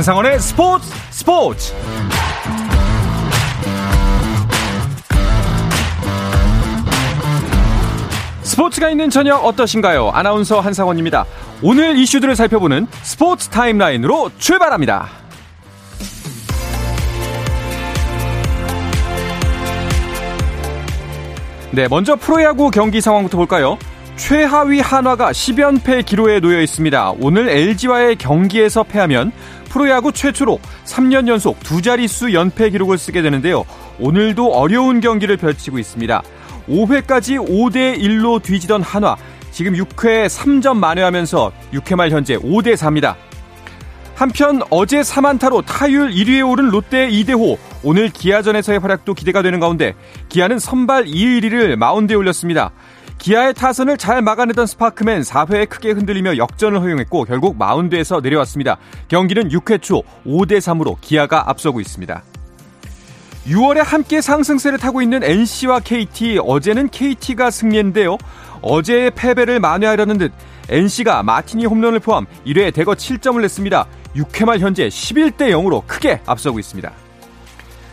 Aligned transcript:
한상원의 0.00 0.38
스포츠 0.38 0.86
스포츠 1.10 1.74
스포츠가 8.42 8.88
있는 8.88 9.10
저녁 9.10 9.44
어떠신가요? 9.44 10.08
아나운서 10.08 10.60
한상원입니다. 10.60 11.26
오늘 11.62 11.98
이슈들을 11.98 12.34
살펴보는 12.34 12.86
스포츠 13.02 13.50
타임라인으로 13.50 14.30
출발합니다. 14.38 15.06
네, 21.72 21.88
먼저 21.88 22.16
프로야구 22.16 22.70
경기 22.70 23.02
상황부터 23.02 23.36
볼까요? 23.36 23.76
최하위 24.16 24.80
한화가 24.80 25.32
10연패 25.32 26.04
기로에 26.04 26.40
놓여 26.40 26.60
있습니다. 26.60 27.12
오늘 27.20 27.48
LG와의 27.48 28.16
경기에서 28.16 28.82
패하면 28.82 29.32
프로야구 29.70 30.12
최초로 30.12 30.60
3년 30.84 31.28
연속 31.28 31.60
두 31.60 31.80
자릿수 31.80 32.34
연패 32.34 32.70
기록을 32.70 32.98
쓰게 32.98 33.22
되는데요. 33.22 33.64
오늘도 33.98 34.52
어려운 34.52 35.00
경기를 35.00 35.38
펼치고 35.38 35.78
있습니다. 35.78 36.22
5회까지 36.68 37.38
5대 37.48 37.98
1로 37.98 38.42
뒤지던 38.42 38.82
한화, 38.82 39.16
지금 39.50 39.72
6회 39.72 40.26
3점 40.26 40.76
만회하면서 40.76 41.52
6회 41.72 41.96
말 41.96 42.10
현재 42.10 42.36
5대 42.36 42.74
4입니다. 42.74 43.14
한편 44.14 44.60
어제 44.68 45.00
3안타로 45.00 45.64
타율 45.64 46.10
1위에 46.10 46.46
오른 46.46 46.68
롯데 46.68 47.08
이대호 47.08 47.56
오늘 47.82 48.10
기아전에서의 48.10 48.78
활약도 48.78 49.14
기대가 49.14 49.40
되는 49.40 49.60
가운데 49.60 49.94
기아는 50.28 50.58
선발 50.58 51.06
이의리를 51.06 51.76
마운드에 51.76 52.16
올렸습니다. 52.16 52.70
기아의 53.20 53.52
타선을 53.52 53.98
잘 53.98 54.22
막아내던 54.22 54.66
스파크맨 54.66 55.20
4회에 55.20 55.68
크게 55.68 55.90
흔들리며 55.90 56.38
역전을 56.38 56.80
허용했고 56.80 57.24
결국 57.24 57.58
마운드에서 57.58 58.20
내려왔습니다. 58.20 58.78
경기는 59.08 59.50
6회 59.50 59.82
초 59.82 60.02
5대 60.26 60.56
3으로 60.58 60.96
기아가 61.02 61.48
앞서고 61.48 61.80
있습니다. 61.80 62.22
6월에 63.46 63.84
함께 63.84 64.22
상승세를 64.22 64.78
타고 64.78 65.02
있는 65.02 65.22
NC와 65.22 65.80
KT 65.80 66.38
어제는 66.42 66.88
KT가 66.88 67.50
승리했는데요. 67.50 68.16
어제의 68.62 69.10
패배를 69.10 69.60
만회하려는 69.60 70.16
듯 70.16 70.32
NC가 70.70 71.22
마티니 71.22 71.66
홈런을 71.66 72.00
포함 72.00 72.24
1회 72.46 72.72
대거 72.72 72.92
7점을 72.92 73.38
냈습니다. 73.42 73.86
6회 74.16 74.46
말 74.46 74.60
현재 74.60 74.88
11대 74.88 75.50
0으로 75.50 75.86
크게 75.86 76.22
앞서고 76.24 76.58
있습니다. 76.58 76.90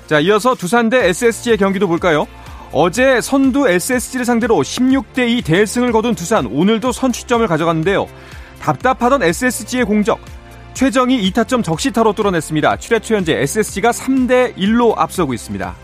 자, 0.08 0.19
이어서 0.22 0.56
두산 0.56 0.88
대 0.88 1.06
SSG의 1.09 1.58
경기도 1.58 1.88
볼까요? 1.89 2.28
어제 2.72 3.22
선두 3.22 3.68
SSG를 3.68 4.26
상대로 4.26 4.58
16대 4.58 5.30
2 5.30 5.42
대승을 5.42 5.92
거둔 5.92 6.16
두산 6.16 6.46
오늘도 6.48 6.92
선취점을 6.92 7.46
가져갔는데요. 7.48 8.08
답답하던 8.59 9.24
SSG의 9.24 9.86
공적 9.86 10.20
최정이 10.74 11.32
2타점 11.32 11.64
적시타로 11.64 12.14
뚫어냈습니다. 12.14 12.76
7회 12.76 13.02
초 13.02 13.16
현재 13.16 13.34
SSG가 13.36 13.92
3대 13.92 14.56
1로 14.56 14.98
앞서고 14.98 15.34
있습니다. 15.34 15.76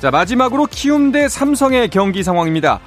자, 0.00 0.10
마지막으로 0.10 0.66
키움 0.70 1.12
대 1.12 1.28
삼성의 1.28 1.88
경기 1.88 2.22
상황입니다. 2.22 2.80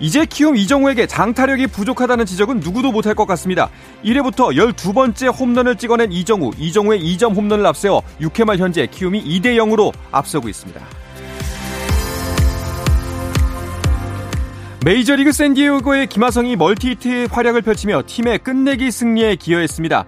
이제 0.00 0.26
키움 0.26 0.56
이정우에게 0.56 1.06
장타력이 1.06 1.68
부족하다는 1.68 2.26
지적은 2.26 2.60
누구도 2.60 2.90
못할 2.90 3.14
것 3.14 3.26
같습니다. 3.26 3.70
1회부터 4.04 4.54
12번째 4.54 5.38
홈런을 5.38 5.76
찍어낸 5.76 6.12
이정우, 6.12 6.50
이정우의 6.58 7.00
2점 7.00 7.34
홈런을 7.36 7.64
앞세워 7.64 8.02
6회 8.20 8.44
말 8.44 8.58
현재 8.58 8.86
키움이 8.86 9.22
2대 9.24 9.56
0으로 9.56 9.92
앞서고 10.10 10.48
있습니다. 10.48 11.03
메이저리그 14.84 15.32
샌디에고의 15.32 16.08
김하성이 16.08 16.56
멀티히트 16.56 17.28
활약을 17.30 17.62
펼치며 17.62 18.02
팀의 18.06 18.40
끝내기 18.40 18.90
승리에 18.90 19.36
기여했습니다. 19.36 20.04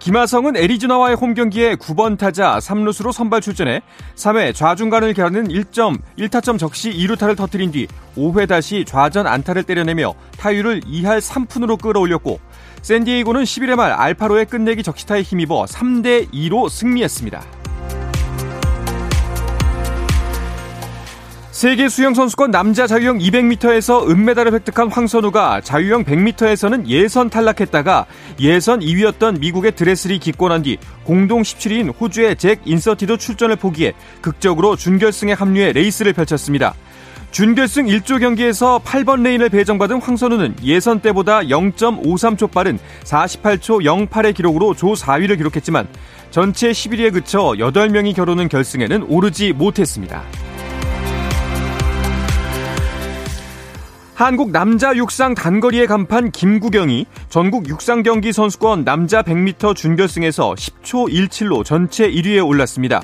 김하성은 0.00 0.56
애리조나와의 0.56 1.14
홈경기에 1.14 1.76
9번 1.76 2.18
타자 2.18 2.58
3루수로 2.58 3.12
선발 3.12 3.40
출전해 3.40 3.82
3회 4.16 4.52
좌중간을 4.52 5.14
겨루는 5.14 5.46
1점 5.46 6.00
1타점 6.18 6.58
적시 6.58 6.90
2루타를 6.90 7.36
터뜨린 7.36 7.70
뒤 7.70 7.86
5회 8.16 8.48
다시 8.48 8.84
좌전 8.84 9.28
안타를 9.28 9.62
때려내며 9.62 10.12
타율을 10.38 10.80
2할 10.80 11.20
3푼으로 11.20 11.80
끌어올렸고 11.80 12.40
샌디에이고는 12.82 13.44
11회 13.44 13.76
말 13.76 13.92
알파로의 13.92 14.46
끝내기 14.46 14.82
적시타에 14.82 15.22
힘입어 15.22 15.66
3대 15.66 16.32
2로 16.32 16.68
승리했습니다. 16.68 17.55
세계 21.56 21.88
수영 21.88 22.12
선수권 22.12 22.50
남자 22.50 22.86
자유형 22.86 23.16
200m에서 23.16 24.10
은메달을 24.10 24.52
획득한 24.52 24.92
황선우가 24.92 25.62
자유형 25.62 26.04
100m에서는 26.04 26.86
예선 26.86 27.30
탈락했다가 27.30 28.04
예선 28.40 28.80
2위였던 28.80 29.38
미국의 29.38 29.74
드레슬이 29.74 30.18
기권한 30.18 30.60
뒤 30.60 30.76
공동 31.04 31.40
17위인 31.40 31.98
호주의 31.98 32.36
잭 32.36 32.60
인서티도 32.66 33.16
출전을 33.16 33.56
포기해 33.56 33.94
극적으로 34.20 34.76
준결승에 34.76 35.32
합류해 35.32 35.72
레이스를 35.72 36.12
펼쳤습니다. 36.12 36.74
준결승 37.30 37.86
1조 37.86 38.20
경기에서 38.20 38.78
8번 38.84 39.22
레인을 39.22 39.48
배정받은 39.48 40.02
황선우는 40.02 40.56
예선 40.62 41.00
때보다 41.00 41.40
0.53초 41.40 42.52
빠른 42.52 42.78
48초 43.04 44.08
08의 44.10 44.34
기록으로 44.34 44.74
조 44.74 44.88
4위를 44.88 45.38
기록했지만 45.38 45.88
전체 46.30 46.70
11위에 46.70 47.14
그쳐 47.14 47.54
8명이 47.56 48.14
겨루는 48.14 48.50
결승에는 48.50 49.04
오르지 49.04 49.54
못했습니다. 49.54 50.22
한국 54.16 54.50
남자 54.50 54.96
육상 54.96 55.34
단거리의 55.34 55.86
간판 55.86 56.30
김구경이 56.30 57.04
전국 57.28 57.68
육상 57.68 58.02
경기 58.02 58.32
선수권 58.32 58.82
남자 58.82 59.22
100m 59.22 59.76
준결승에서 59.76 60.54
10초 60.54 61.12
17로 61.12 61.62
전체 61.62 62.10
1위에 62.10 62.44
올랐습니다. 62.44 63.02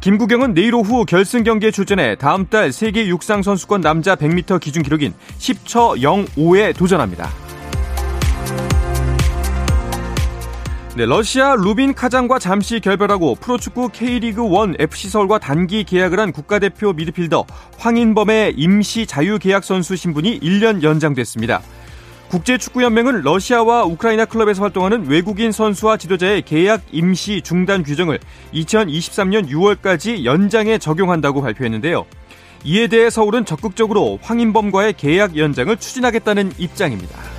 김구경은 0.00 0.54
내일 0.54 0.74
오후 0.74 1.04
결승 1.04 1.44
경기에 1.44 1.70
출전해 1.70 2.16
다음 2.16 2.44
달 2.46 2.72
세계 2.72 3.06
육상 3.06 3.42
선수권 3.42 3.82
남자 3.82 4.16
100m 4.16 4.58
기준 4.58 4.82
기록인 4.82 5.14
10초 5.38 5.96
05에 6.34 6.76
도전합니다. 6.76 7.30
네, 10.98 11.06
러시아 11.06 11.54
루빈 11.54 11.94
카장과 11.94 12.40
잠시 12.40 12.80
결별하고 12.80 13.36
프로축구 13.36 13.90
K리그 13.90 14.42
1 14.42 14.80
FC 14.80 15.08
서울과 15.10 15.38
단기 15.38 15.84
계약을 15.84 16.18
한 16.18 16.32
국가대표 16.32 16.92
미드필더 16.92 17.46
황인범의 17.78 18.54
임시 18.56 19.06
자유계약 19.06 19.62
선수 19.62 19.94
신분이 19.94 20.40
1년 20.40 20.82
연장됐습니다. 20.82 21.62
국제축구연맹은 22.30 23.20
러시아와 23.22 23.84
우크라이나 23.84 24.24
클럽에서 24.24 24.64
활동하는 24.64 25.06
외국인 25.06 25.52
선수와 25.52 25.98
지도자의 25.98 26.42
계약 26.42 26.82
임시 26.90 27.42
중단 27.42 27.84
규정을 27.84 28.18
2023년 28.54 29.48
6월까지 29.50 30.24
연장해 30.24 30.78
적용한다고 30.78 31.42
발표했는데요. 31.42 32.06
이에 32.64 32.88
대해 32.88 33.08
서울은 33.08 33.44
적극적으로 33.44 34.18
황인범과의 34.20 34.94
계약 34.94 35.36
연장을 35.36 35.76
추진하겠다는 35.76 36.54
입장입니다. 36.58 37.37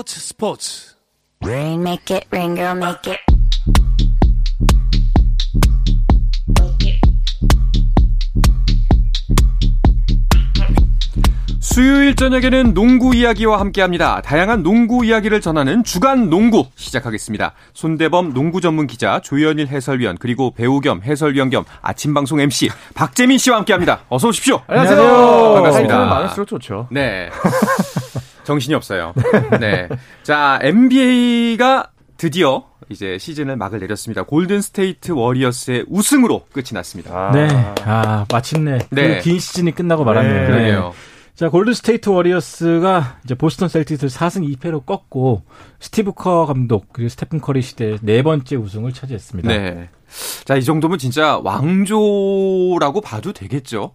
스포츠 0.00 0.18
스포츠 0.18 0.94
Rain 1.44 1.80
make 1.80 2.16
it 2.16 2.26
rain 2.32 2.54
girl 2.54 2.74
make 2.74 3.12
it 3.12 3.20
수요일 11.60 12.16
저녁에는 12.16 12.72
농구 12.72 13.14
이야기와 13.14 13.60
함께합니다. 13.60 14.22
다양한 14.22 14.62
농구 14.62 15.04
이야기를 15.04 15.42
전하는 15.42 15.84
주간 15.84 16.30
농구 16.30 16.66
시작하겠습니다. 16.76 17.52
손대범 17.74 18.32
농구 18.32 18.62
전문 18.62 18.86
기자 18.86 19.20
조현일 19.20 19.68
해설위원 19.68 20.16
그리고 20.18 20.54
배우 20.54 20.80
겸 20.80 21.02
해설위원 21.02 21.50
겸 21.50 21.64
아침 21.82 22.14
방송 22.14 22.40
MC 22.40 22.70
박재민 22.94 23.36
씨와 23.36 23.58
함께합니다. 23.58 24.00
어서 24.08 24.28
오십시오. 24.28 24.62
안녕하세요. 24.66 25.52
반갑습니다. 25.54 26.06
많을수록 26.06 26.48
좋죠. 26.48 26.88
네. 26.90 27.28
정신이 28.44 28.74
없어요. 28.74 29.14
네. 29.60 29.88
자, 30.22 30.58
NBA가 30.62 31.90
드디어 32.16 32.64
이제 32.90 33.18
시즌을 33.18 33.56
막을 33.56 33.78
내렸습니다. 33.78 34.24
골든 34.24 34.60
스테이트 34.60 35.12
워리어스의 35.12 35.86
우승으로 35.88 36.46
끝이 36.52 36.66
났습니다. 36.72 37.28
아. 37.28 37.30
네. 37.32 37.48
아, 37.84 38.26
마침내 38.30 38.78
네. 38.90 39.16
그 39.18 39.28
긴 39.28 39.38
시즌이 39.38 39.72
끝나고 39.72 40.04
말았네요. 40.04 40.40
네. 40.40 40.46
그러게요. 40.46 40.92
자, 41.34 41.48
골든 41.48 41.72
스테이트 41.72 42.10
워리어스가 42.10 43.20
이제 43.24 43.34
보스턴 43.34 43.68
셀틱스를 43.70 44.10
4승 44.10 44.58
2패로 44.58 44.84
꺾고 44.84 45.42
스티브 45.78 46.12
커 46.12 46.44
감독 46.44 46.92
그리고 46.92 47.08
스테픈 47.08 47.40
커리 47.40 47.62
시대 47.62 47.96
네 48.02 48.22
번째 48.22 48.56
우승을 48.56 48.92
차지했습니다. 48.92 49.48
네. 49.48 49.88
자, 50.44 50.56
이 50.56 50.64
정도면 50.64 50.98
진짜 50.98 51.38
왕조라고 51.42 53.00
봐도 53.00 53.32
되겠죠. 53.32 53.94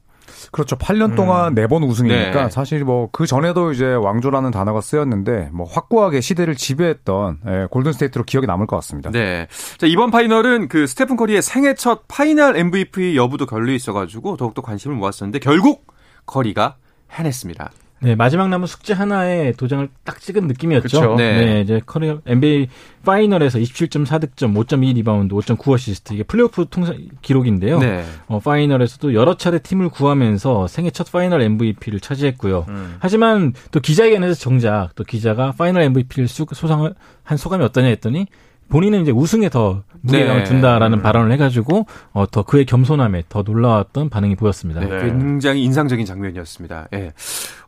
그렇죠. 0.52 0.76
8년 0.76 1.16
동안 1.16 1.58
음. 1.58 1.64
4번 1.64 1.88
우승이니까 1.88 2.44
네. 2.44 2.50
사실 2.50 2.84
뭐 2.84 3.06
그 3.16 3.26
전에도 3.26 3.72
이제 3.72 3.94
왕조라는 3.94 4.52
단어가 4.52 4.82
쓰였는데 4.82 5.50
뭐 5.54 5.66
확고하게 5.66 6.20
시대를 6.20 6.56
지배했던 6.56 7.40
예, 7.48 7.68
골든 7.70 7.94
스테이트로 7.94 8.26
기억이 8.26 8.46
남을 8.46 8.68
것 8.68 8.76
같습니다. 8.78 9.10
네. 9.12 9.48
자, 9.78 9.88
이번 9.88 10.12
파이널은 10.12 10.68
그 10.68 10.86
스테픈 10.88 11.16
커리의 11.16 11.42
생애 11.42 11.76
첫 11.76 12.04
파이널 12.08 12.58
MVP 12.58 13.16
여부도 13.16 13.46
걸려 13.46 13.72
있어 13.74 13.94
가지고 13.94 14.38
더욱더 14.38 14.62
관심을 14.62 14.98
모았었는데 14.98 15.40
결국 15.40 15.88
커리가 16.26 16.76
해냈습니다. 17.12 17.72
네, 18.02 18.14
마지막 18.14 18.50
남은 18.50 18.68
숙제 18.68 18.94
하나에 18.94 19.54
도장을 19.54 19.88
딱 20.04 20.20
찍은 20.20 20.48
느낌이었죠. 20.48 21.16
네. 21.16 21.46
네. 21.46 21.62
이제 21.62 21.82
커리어 21.86 22.22
NBA 22.26 22.68
파이널에서 23.06 23.58
27.4 23.58 24.22
득점, 24.22 24.54
5.2 24.54 24.94
리바운드, 24.96 25.34
5.9 25.34 25.74
어시스트 25.74 26.14
이게 26.14 26.24
플레이오프 26.24 26.68
통산 26.70 27.08
기록인데요. 27.22 27.80
네. 27.80 28.04
어, 28.28 28.40
파이널에서도 28.40 29.14
여러 29.14 29.38
차례 29.38 29.60
팀을 29.60 29.90
구하면서 29.90 30.68
생애 30.68 30.90
첫 30.92 31.12
파이널 31.12 31.42
MVP를 31.42 32.00
차지했고요. 32.00 32.66
음. 32.68 32.96
하지만 33.00 33.54
또 33.72 33.80
기자회견에서 33.80 34.36
정작 34.36 34.90
또 34.96 35.04
기자가 35.04 35.54
파이널 35.58 35.84
MVP를 35.84 36.28
수상을 36.28 36.94
한 37.24 37.38
소감이 37.38 37.64
어떠냐 37.64 37.88
했더니 37.88 38.28
본인은 38.70 39.02
이제 39.02 39.12
우승에 39.12 39.50
더 39.50 39.84
무게감을 40.02 40.44
네. 40.44 40.50
둔다라는 40.50 41.00
음. 41.00 41.04
발언을 41.04 41.32
해가지고 41.32 41.86
어, 42.14 42.26
더 42.30 42.44
그의 42.44 42.66
겸손함에 42.66 43.24
더 43.30 43.42
놀라웠던 43.42 44.10
반응이 44.10 44.36
보였습니다. 44.36 44.82
네. 44.82 44.88
굉장히 44.88 45.64
인상적인 45.64 46.06
장면이었습니다. 46.06 46.90
예. 46.94 47.14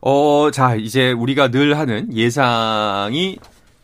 어, 0.00 0.50
자 0.52 0.76
이제 0.76 1.12
우리가 1.12 1.50
늘 1.50 1.78
하는 1.78 2.12
예상이 2.12 3.38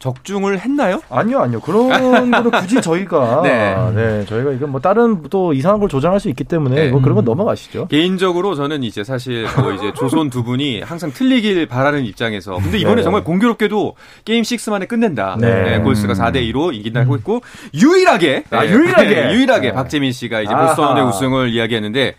적중을 0.04 0.60
했나요? 0.60 1.00
아니요, 1.08 1.40
아니요. 1.40 1.60
그런 1.60 1.88
거는 1.88 2.50
굳이 2.60 2.80
저희가 2.82 3.40
네. 3.42 3.74
네. 3.94 4.24
저희가 4.26 4.52
이건 4.52 4.70
뭐 4.70 4.80
다른 4.80 5.22
또 5.30 5.54
이상한 5.54 5.80
걸 5.80 5.88
조장할 5.88 6.20
수 6.20 6.28
있기 6.28 6.44
때문에 6.44 6.74
네. 6.74 6.88
뭐 6.90 7.00
그런 7.00 7.14
건 7.14 7.24
넘어가시죠. 7.24 7.88
개인적으로 7.88 8.54
저는 8.54 8.82
이제 8.82 9.02
사실 9.02 9.46
뭐 9.58 9.72
이제 9.72 9.92
조선 9.94 10.28
두 10.28 10.44
분이 10.44 10.82
항상 10.82 11.10
틀리길 11.10 11.66
바라는 11.66 12.04
입장에서 12.04 12.56
근데 12.56 12.78
이번에 12.78 12.96
네. 12.96 13.02
정말 13.02 13.24
공교롭게도 13.24 13.94
게임 14.26 14.42
6만에 14.42 14.88
끝낸다. 14.88 15.38
네. 15.40 15.62
네. 15.62 15.78
골스가 15.78 16.12
4대 16.12 16.36
2로 16.52 16.74
이긴다고 16.74 17.16
했고 17.16 17.40
유일하게 17.72 18.44
아, 18.50 18.66
유일하게 18.66 19.08
네, 19.08 19.34
유일하게 19.34 19.72
박재민 19.72 20.12
씨가 20.12 20.42
이제 20.42 20.54
보스턴의 20.54 21.04
우승을 21.04 21.48
이야기했는데 21.48 22.14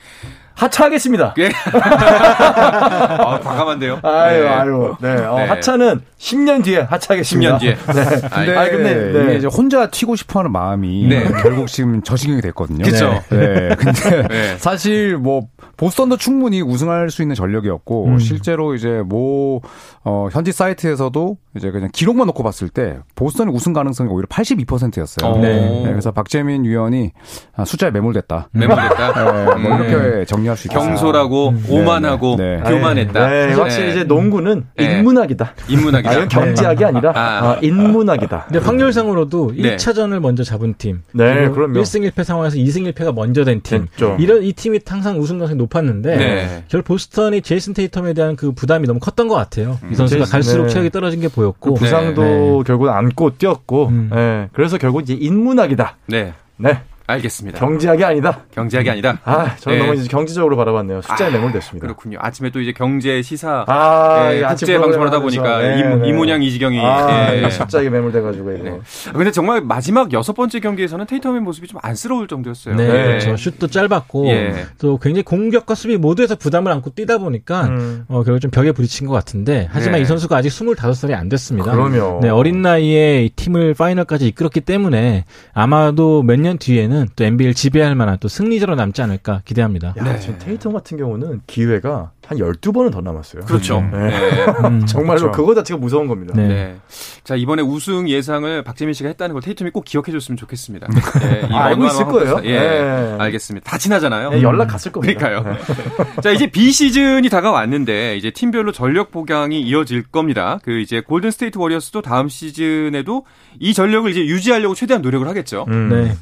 하차하겠습니다. 0.56 1.36
예. 1.38 1.52
아, 1.74 3.40
과감한데요. 3.40 4.00
아유, 4.04 4.44
네. 4.44 4.48
아유. 4.48 4.96
네. 5.00 5.10
어, 5.26 5.36
네. 5.38 5.46
하차는 5.46 6.02
10년 6.18 6.64
뒤에 6.64 6.80
하차하겠습니다. 6.80 7.58
10년 7.58 7.60
뒤에. 7.60 7.76
네. 7.94 8.06
근데, 8.30 8.58
아, 8.58 8.70
근데 8.70 9.26
네. 9.26 9.36
이제 9.36 9.48
혼자 9.48 9.88
튀고 9.88 10.16
싶어 10.16 10.40
하는 10.40 10.52
마음이 10.52 11.08
네. 11.08 11.24
결국 11.42 11.68
지금 11.68 12.02
저신경이 12.02 12.42
됐거든요. 12.42 12.84
그렇죠. 12.84 13.22
네. 13.30 13.76
근데 13.76 14.28
네. 14.28 14.58
사실 14.58 15.18
뭐 15.18 15.48
보스턴도 15.78 16.18
충분히 16.18 16.62
우승할 16.62 17.10
수 17.10 17.22
있는 17.22 17.36
전력이었고 17.36 18.06
음. 18.06 18.20
실제로 18.20 18.76
이제 18.76 19.02
뭐 19.06 19.62
어, 20.04 20.28
현지 20.32 20.52
사이트에서도 20.52 21.38
이제 21.56 21.72
그냥 21.72 21.90
기록만 21.92 22.28
놓고 22.28 22.44
봤을 22.44 22.70
때 22.70 23.00
보스턴의 23.16 23.54
우승 23.54 23.74
가능성이 23.74 24.10
오히려 24.10 24.28
82%였어요. 24.28 25.32
어. 25.32 25.38
네. 25.40 25.84
그래서 25.86 26.12
박재민 26.12 26.66
위원이 26.66 27.12
아, 27.56 27.66
숫자에 27.66 27.92
매몰됐다. 27.92 28.50
매몰됐다. 28.52 29.14
네, 29.56 29.62
뭐 29.62 29.78
이렇게 29.78 29.96
음. 29.96 30.26
정리할 30.26 30.58
수 30.58 30.68
있겠어요. 30.68 30.90
경솔하고 30.90 31.50
음. 31.50 31.66
오만하고 31.70 32.36
네, 32.38 32.58
네. 32.58 32.70
교만했다. 32.70 33.28
네, 33.28 33.54
확실히 33.54 33.92
이제 33.92 34.04
농구는 34.04 34.66
인문학이다. 34.78 35.54
인문학이다. 35.70 36.12
아, 36.12 36.28
경제학이 36.28 36.86
아니라 36.86 37.12
아. 37.16 37.52
아, 37.52 37.60
인문학이다. 37.62 38.46
근데 38.48 38.60
확률상으로도 38.60 39.54
1차전을 39.56 40.20
먼저 40.20 40.44
잡은 40.44 40.76
팀. 40.78 41.02
네, 41.14 41.50
그럼요. 41.50 41.80
1승 41.82 42.10
1패 42.12 42.24
상황에서 42.24 42.58
2승 42.58 42.92
1패가 42.94 43.14
먼저 43.14 43.44
된 43.44 43.62
팀. 43.62 43.86
됐죠. 43.86 44.18
이런 44.20 44.44
이 44.44 44.54
팀이 44.54 44.80
항상 44.86 45.20
우승 45.20 45.38
가능성이 45.38 45.58
높았는데 45.66 46.18
네. 46.18 46.64
결국 46.68 46.88
보스턴이 46.88 47.42
제이슨 47.42 47.74
테이텀에 47.74 48.16
대한 48.16 48.36
그 48.36 48.52
부담이 48.52 48.88
너무 48.88 49.00
컸던 49.00 49.28
것 49.28 49.36
같아요. 49.36 49.78
음. 49.84 49.92
이 49.92 49.96
선수가 49.96 50.20
제이슨, 50.20 50.32
갈수록 50.32 50.64
네. 50.64 50.70
체력이 50.70 50.90
떨어진 50.92 51.22
게 51.22 51.28
보였고 51.28 51.74
그 51.74 51.80
부상도 51.80 52.22
네. 52.22 52.64
결국 52.66 52.90
안고 52.90 53.38
뛰었고 53.38 53.88
음. 53.88 54.10
네. 54.14 54.50
그래서 54.54 54.78
결국 54.78 55.02
이제 55.02 55.14
인문학이다. 55.14 55.98
네. 56.08 56.34
네. 56.58 56.82
알겠습니다. 57.08 57.60
경제학이 57.60 58.04
아니다. 58.04 58.42
경제학이 58.54 58.90
아니다. 58.90 59.20
아, 59.26 59.56
저는 59.58 59.78
네. 59.80 59.86
너무 59.86 60.00
이제 60.00 60.08
경제적으로 60.08 60.58
바라봤네요. 60.58 61.02
숫자에 61.02 61.28
아, 61.28 61.32
매몰됐습니다. 61.32 61.86
그렇군요. 61.86 62.18
아침에 62.20 62.50
또 62.50 62.60
이제 62.62 62.72
경제 62.72 63.22
시사 63.22 63.66
아, 63.68 64.30
예, 64.34 64.42
국제 64.42 64.78
방송을 64.80 65.08
하다 65.08 65.20
보니까 65.20 65.60
네, 65.60 65.84
네. 65.96 66.08
이문양 66.08 66.42
이지경이 66.42 66.80
아, 66.84 67.34
예. 67.36 67.50
숫자에 67.50 67.90
매몰돼가지고 67.90 68.52
이거. 68.54 68.64
네. 68.64 68.80
근데 69.14 69.32
정말 69.32 69.62
마지막 69.62 70.12
여섯 70.14 70.34
번째 70.34 70.60
경기에서는 70.60 71.06
테이텀의 71.06 71.40
모습이 71.42 71.68
좀 71.68 71.80
안쓰러울 71.84 72.28
정도였어요. 72.28 72.76
네, 72.76 72.88
네. 72.88 73.04
그렇죠. 73.08 73.38
슛도 73.38 73.68
짧았고 73.68 74.28
예. 74.30 74.66
또 74.80 74.98
굉장히 74.98 75.24
공격과 75.24 75.76
수비 75.76 75.98
모두에서 75.98 76.36
부담을 76.36 76.72
안고 76.72 76.92
뛰다 76.92 77.20
보니까 77.20 77.66
음. 77.66 78.06
어, 78.08 78.24
결국 78.24 78.40
좀 78.40 78.50
벽에 78.52 78.72
부딪힌 78.72 79.08
것 79.08 79.14
같은데 79.14 79.68
하지만 79.72 79.98
네. 79.98 80.02
이 80.02 80.06
선수가 80.06 80.36
아직 80.36 80.50
25살이 80.50 81.14
안 81.14 81.30
됐습니다. 81.30 81.72
그럼요. 81.72 82.20
네, 82.22 82.30
어린 82.30 82.62
나이에 82.62 83.30
팀을 83.36 83.74
파이널까지 83.76 84.28
이끌었기 84.28 84.62
때문에 84.62 85.26
아마도 85.54 86.24
몇 86.24 86.36
년 86.36 86.58
뒤에는 86.60 86.95
또 87.16 87.24
NBA를 87.24 87.54
집 87.54 87.76
지배할 87.76 87.96
만한 87.96 88.18
또 88.20 88.28
승리자로 88.28 88.76
남지 88.76 89.02
않을까 89.02 89.42
기대합니다. 89.44 89.96
야, 89.98 90.04
네. 90.04 90.20
지금 90.20 90.38
테이텀 90.40 90.72
같은 90.72 90.98
경우는 90.98 91.42
기회가 91.46 92.12
한 92.26 92.38
12번은 92.38 92.92
더 92.92 93.02
남았어요. 93.02 93.44
그렇죠. 93.44 93.82
네. 93.92 94.10
네. 94.10 94.46
음, 94.66 94.86
정말로 94.86 95.20
그렇죠. 95.20 95.32
그거 95.32 95.54
자체가 95.54 95.80
무서운 95.80 96.08
겁니다. 96.08 96.34
네. 96.36 96.48
네. 96.48 96.76
자, 97.24 97.36
이번에 97.36 97.62
우승 97.62 98.08
예상을 98.08 98.64
박재민 98.64 98.94
씨가 98.94 99.10
했다는 99.10 99.34
걸 99.34 99.42
테이텀이 99.42 99.74
꼭 99.74 99.84
기억해 99.84 100.12
줬으면 100.12 100.38
좋겠습니다. 100.38 100.88
네, 100.88 101.48
아, 101.54 101.66
알고 101.66 101.86
있을 101.86 102.06
거예요. 102.06 102.40
예. 102.46 102.60
네. 102.60 103.16
알겠습니다. 103.20 103.70
다 103.70 103.78
친하잖아요. 103.78 104.30
네, 104.30 104.42
연락 104.42 104.68
갔을 104.68 104.92
겁니다. 104.92 105.20
그러니까요. 105.20 105.58
자, 106.22 106.32
이제 106.32 106.48
비 106.48 106.72
시즌이 106.72 107.30
다가왔는데 107.30 108.16
이제 108.18 108.32
팀별로 108.32 108.72
전력 108.72 109.12
보강이 109.12 109.62
이어질 109.62 110.04
겁니다. 110.04 110.60
그 110.64 110.80
이제 110.80 111.02
골든 111.02 111.32
스테이트 111.32 111.58
워리어스도 111.58 112.02
다음 112.02 112.30
시즌에도 112.30 113.26
이 113.60 113.74
전력을 113.74 114.10
이제 114.10 114.22
유지하려고 114.26 114.76
최대한 114.76 115.02
노력을 115.02 115.28
하겠죠. 115.28 115.66
음. 115.68 115.90
네. 115.90 116.16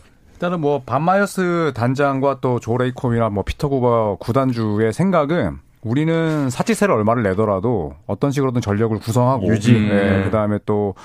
일단은 0.43 0.59
뭐 0.59 0.81
밥 0.85 1.09
마이어스 1.09 1.71
단장과 1.73 2.41
또 2.41 2.59
조 2.59 2.77
레이콥이나 2.77 3.29
뭐 3.29 3.43
피터 3.43 3.69
구버 3.69 4.17
구단주의 4.19 4.91
생각은 4.91 5.59
우리는 5.81 6.49
사치세를 6.49 6.93
얼마를 6.93 7.23
내더라도 7.23 7.95
어떤 8.07 8.31
식으로든 8.31 8.59
전력을 8.59 8.97
구성하고 8.99 9.47
유지. 9.47 9.71
네, 9.79 10.23
그다음에 10.25 10.59
또 10.65 10.95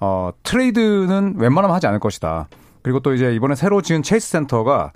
어, 0.00 0.30
트레이드는 0.42 1.34
웬만하면 1.36 1.74
하지 1.74 1.86
않을 1.86 2.00
것이다. 2.00 2.48
그리고 2.80 3.00
또 3.00 3.12
이제 3.12 3.34
이번에 3.34 3.54
새로 3.54 3.82
지은 3.82 4.02
체이스 4.02 4.30
센터가 4.30 4.92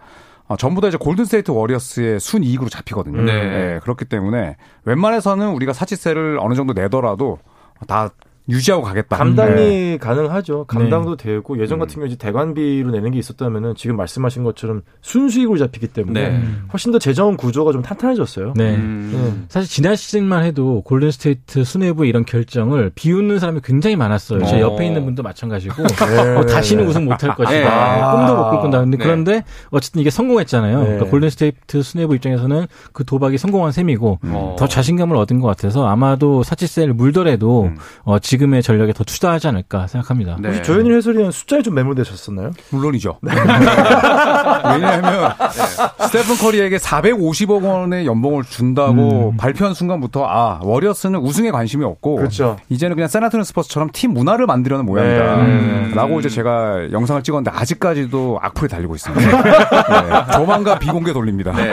어, 0.49 0.57
전부 0.57 0.81
다 0.81 0.89
이제 0.89 0.97
골든스테이트 0.97 1.51
워리어스의 1.51 2.21
순이익으로 2.21 2.71
잡히거든요. 2.71 3.21
네. 3.21 3.33
네. 3.33 3.81
그렇기 3.83 4.07
때문에 4.07 4.57
웬만해서는 4.87 5.51
우리가 5.51 5.75
사치세를 5.75 6.39
어느 6.41 6.55
정도 6.55 6.73
내더라도 6.73 7.39
다 7.87 8.09
유지하고 8.51 8.83
가겠다. 8.83 9.17
감당이 9.17 9.55
네. 9.55 9.97
가능하죠. 9.99 10.65
감당도 10.65 11.17
네. 11.17 11.25
되고 11.25 11.59
예전 11.61 11.79
음. 11.79 11.81
같은 11.81 11.95
경우 11.97 12.07
이제 12.07 12.17
대관비로 12.17 12.91
내는 12.91 13.11
게 13.13 13.19
있었다면은 13.19 13.75
지금 13.77 13.97
말씀하신 13.97 14.45
것처럼 14.45 14.83
순수익으로 15.01 15.59
잡히기 15.59 15.89
때문에 15.89 16.29
네. 16.31 16.43
훨씬 16.73 16.93
더 16.93 16.99
재정 16.99 17.37
구조가 17.37 17.73
좀 17.73 17.83
탄탄해졌어요. 17.83 18.53
네. 18.57 18.75
음. 18.75 19.11
네. 19.13 19.47
사실 19.49 19.69
지난 19.71 19.97
시즌만 19.97 20.45
해도 20.45 20.83
골든 20.83 21.11
스테이트 21.11 21.65
수뇌부 21.65 22.07
이런 22.07 22.25
결정을 22.25 22.91
비웃는 22.95 23.39
사람이 23.39 23.61
굉장히 23.65 23.97
많았어요. 23.97 24.45
제 24.45 24.57
어. 24.57 24.61
옆에 24.61 24.87
있는 24.87 25.05
분도 25.05 25.23
마찬가지고 25.23 25.75
네. 25.87 26.37
어, 26.37 26.45
다시는 26.47 26.87
우승 26.87 27.05
못할 27.05 27.35
것이다. 27.35 27.51
네. 27.51 27.65
아. 27.65 28.17
꿈도 28.17 28.37
못 28.37 28.51
꿀 28.51 28.61
거다. 28.63 28.85
그런데 28.99 29.45
어쨌든 29.71 30.01
이게 30.01 30.11
성공했잖아요. 30.11 30.81
그러니까 30.81 31.05
골든 31.07 31.31
스테이트 31.31 31.83
수뇌부 31.83 32.15
입장에서는 32.17 32.67
그 32.93 33.05
도박이 33.05 33.39
성공한 33.39 33.71
셈이고 33.73 34.19
음. 34.25 34.33
더 34.59 34.67
자신감을 34.67 35.15
얻은 35.17 35.41
것 35.41 35.47
같아서 35.47 35.87
아마도 35.87 36.43
사치세를 36.43 36.95
물더라도 36.95 37.65
음. 37.65 37.77
어, 38.05 38.19
지금 38.19 38.40
지금의 38.41 38.63
전력에 38.63 38.93
더 38.93 39.05
투자하지 39.05 39.49
않을까 39.49 39.87
생각합니다. 39.87 40.37
네. 40.41 40.49
혹시 40.49 40.63
조현일 40.63 40.95
해설위원 40.95 41.31
숫자에 41.31 41.63
좀 41.63 41.75
매몰되셨었나요? 41.75 42.53
물론이죠. 42.71 43.19
네. 43.21 43.33
왜냐하면 43.37 45.35
네. 45.39 46.07
스테픈 46.07 46.37
커리에게 46.37 46.79
450억 46.79 47.63
원의 47.63 48.07
연봉을 48.07 48.45
준다고 48.45 49.31
음. 49.31 49.37
발표한 49.37 49.75
순간부터 49.75 50.25
아 50.27 50.61
워리어스는 50.63 51.21
우승에 51.21 51.51
관심이 51.51 51.85
없고 51.85 52.17
그렇죠. 52.17 52.57
이제는 52.71 52.97
그냥 52.97 53.09
세나토니 53.09 53.45
스포츠처럼 53.45 53.91
팀 53.93 54.13
문화를 54.13 54.47
만들려는 54.47 54.87
모양이다라고 54.87 55.45
네. 55.45 56.15
음. 56.15 56.19
이제 56.19 56.29
제가 56.29 56.91
영상을 56.93 57.23
찍었는데 57.23 57.51
아직까지도 57.57 58.39
악플이 58.41 58.69
달리고 58.69 58.95
있습니다. 58.95 59.43
네. 59.43 60.33
조만간 60.33 60.79
비공개 60.79 61.13
돌립니다. 61.13 61.53
네. 61.53 61.73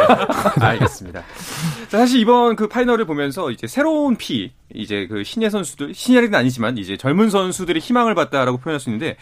알겠습니다. 0.59 1.21
사실 1.89 2.20
이번 2.20 2.56
그 2.56 2.67
파이널을 2.67 3.06
보면서 3.06 3.51
이제 3.51 3.67
새로운 3.67 4.15
피 4.15 4.51
이제 4.74 5.08
그 5.08 5.24
신예 5.24 5.50
선수들 5.50 5.94
신예는 5.94 6.36
아니지만 6.36 6.77
이제 6.77 6.98
젊은 6.98 7.29
선수들이 7.29 7.79
희망을 7.79 8.15
봤다라고 8.15 8.58
표현할 8.58 8.79
수 8.79 8.89
있는데 8.89 9.15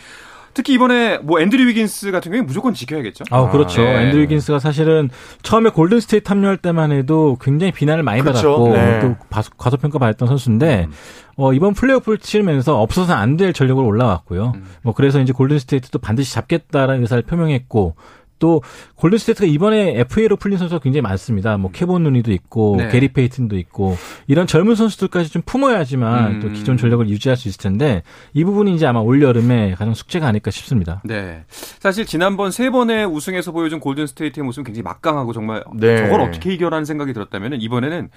특히 0.53 0.73
이번에 0.73 1.17
뭐 1.17 1.41
앤드류 1.41 1.67
위긴스 1.67 2.11
같은 2.11 2.31
경우에 2.31 2.45
무조건 2.45 2.73
지켜야겠죠. 2.73 3.25
아, 3.29 3.49
그렇죠. 3.49 3.81
아, 3.81 3.85
네. 3.85 4.03
앤드류 4.05 4.21
위긴스가 4.23 4.59
사실은 4.59 5.09
처음에 5.43 5.69
골든 5.69 5.99
스테이트 5.99 6.29
합류할 6.29 6.57
때만 6.57 6.93
해도 6.93 7.37
굉장히 7.41 7.73
비난을 7.73 8.03
많이 8.03 8.21
그렇죠. 8.21 8.63
받았고 8.63 8.73
네. 8.73 8.99
또 9.01 9.15
과소평가 9.57 9.99
받았던 9.99 10.29
선수인데 10.29 10.85
음. 10.87 10.93
어, 11.35 11.51
이번 11.51 11.73
플레이오프를 11.73 12.19
치르면서 12.19 12.79
없어서는 12.79 13.19
안 13.21 13.35
될 13.35 13.51
전력으로 13.51 13.85
올라왔고요. 13.85 14.53
음. 14.55 14.65
뭐 14.81 14.93
그래서 14.93 15.19
이제 15.19 15.33
골든 15.33 15.59
스테이트도 15.59 15.99
반드시 15.99 16.33
잡겠다라는 16.33 17.01
의사를 17.01 17.21
표명했고 17.23 17.95
또 18.39 18.61
골든스테이트가 18.95 19.47
이번에 19.47 19.99
FA로 19.99 20.35
풀린 20.35 20.57
선수가 20.57 20.79
굉장히 20.79 21.01
많습니다. 21.01 21.57
뭐 21.57 21.71
케본 21.71 22.03
누니도 22.03 22.31
있고 22.31 22.75
네. 22.77 22.89
게리 22.89 23.09
페이튼도 23.09 23.57
있고 23.57 23.97
이런 24.27 24.47
젊은 24.47 24.75
선수들까지 24.75 25.31
좀 25.31 25.41
품어야지만 25.45 26.35
음. 26.35 26.39
또 26.41 26.49
기존 26.49 26.77
전력을 26.77 27.07
유지할 27.09 27.37
수 27.37 27.47
있을 27.47 27.61
텐데 27.61 28.03
이 28.33 28.43
부분이 28.43 28.73
이제 28.75 28.85
아마 28.85 28.99
올 28.99 29.21
여름에 29.21 29.75
가장 29.75 29.93
숙제가 29.93 30.27
아닐까 30.27 30.51
싶습니다. 30.51 31.01
네. 31.03 31.43
사실 31.79 32.05
지난번 32.05 32.51
세 32.51 32.69
번의 32.69 33.05
우승에서 33.05 33.51
보여준 33.51 33.79
골든스테이트의 33.79 34.43
모습은 34.43 34.63
굉장히 34.65 34.83
막강하고 34.83 35.33
정말 35.33 35.63
네. 35.75 35.97
저걸 35.97 36.21
어떻게 36.21 36.53
이겨라는 36.53 36.85
생각이 36.85 37.13
들었다면 37.13 37.61
이번에는 37.61 38.09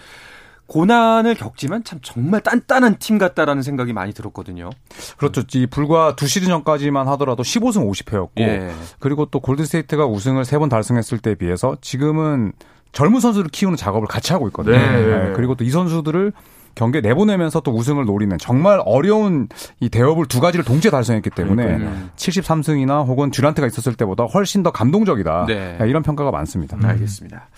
고난을 0.68 1.34
겪지만 1.34 1.82
참 1.82 1.98
정말 2.02 2.40
단단한 2.42 2.98
팀 2.98 3.18
같다라는 3.18 3.62
생각이 3.62 3.92
많이 3.92 4.12
들었거든요. 4.12 4.70
그렇죠. 5.16 5.42
이 5.54 5.66
불과 5.66 6.14
두 6.14 6.28
시즌 6.28 6.48
전까지만 6.48 7.08
하더라도 7.08 7.42
15승 7.42 7.90
50패였고 7.90 8.38
예. 8.40 8.70
그리고 9.00 9.24
또 9.26 9.40
골드스테이트가 9.40 10.06
우승을 10.06 10.44
세 10.44 10.58
번 10.58 10.68
달성했을 10.68 11.18
때에 11.18 11.34
비해서 11.36 11.76
지금은 11.80 12.52
젊은 12.92 13.20
선수를 13.20 13.48
키우는 13.50 13.76
작업을 13.76 14.08
같이 14.08 14.32
하고 14.32 14.46
있거든요. 14.48 14.76
네. 14.76 15.06
네. 15.06 15.32
그리고 15.34 15.54
또 15.54 15.64
이 15.64 15.70
선수들을 15.70 16.32
경기에 16.78 17.00
내보내면서 17.00 17.60
또 17.60 17.72
우승을 17.72 18.04
노리는 18.04 18.38
정말 18.38 18.80
어려운 18.84 19.48
이 19.80 19.88
대업을 19.88 20.26
두 20.26 20.40
가지를 20.40 20.64
동시에 20.64 20.90
달성했기 20.90 21.30
때문에 21.30 21.64
그러니까요. 21.64 22.08
73승이나 22.16 23.04
혹은 23.06 23.30
듀란트가 23.32 23.66
있었을 23.66 23.94
때보다 23.94 24.24
훨씬 24.24 24.62
더 24.62 24.70
감동적이다. 24.70 25.46
네. 25.48 25.76
네. 25.78 25.88
이런 25.88 26.02
평가가 26.02 26.30
많습니다. 26.30 26.76
음. 26.76 26.84
알겠습니다. 26.84 27.48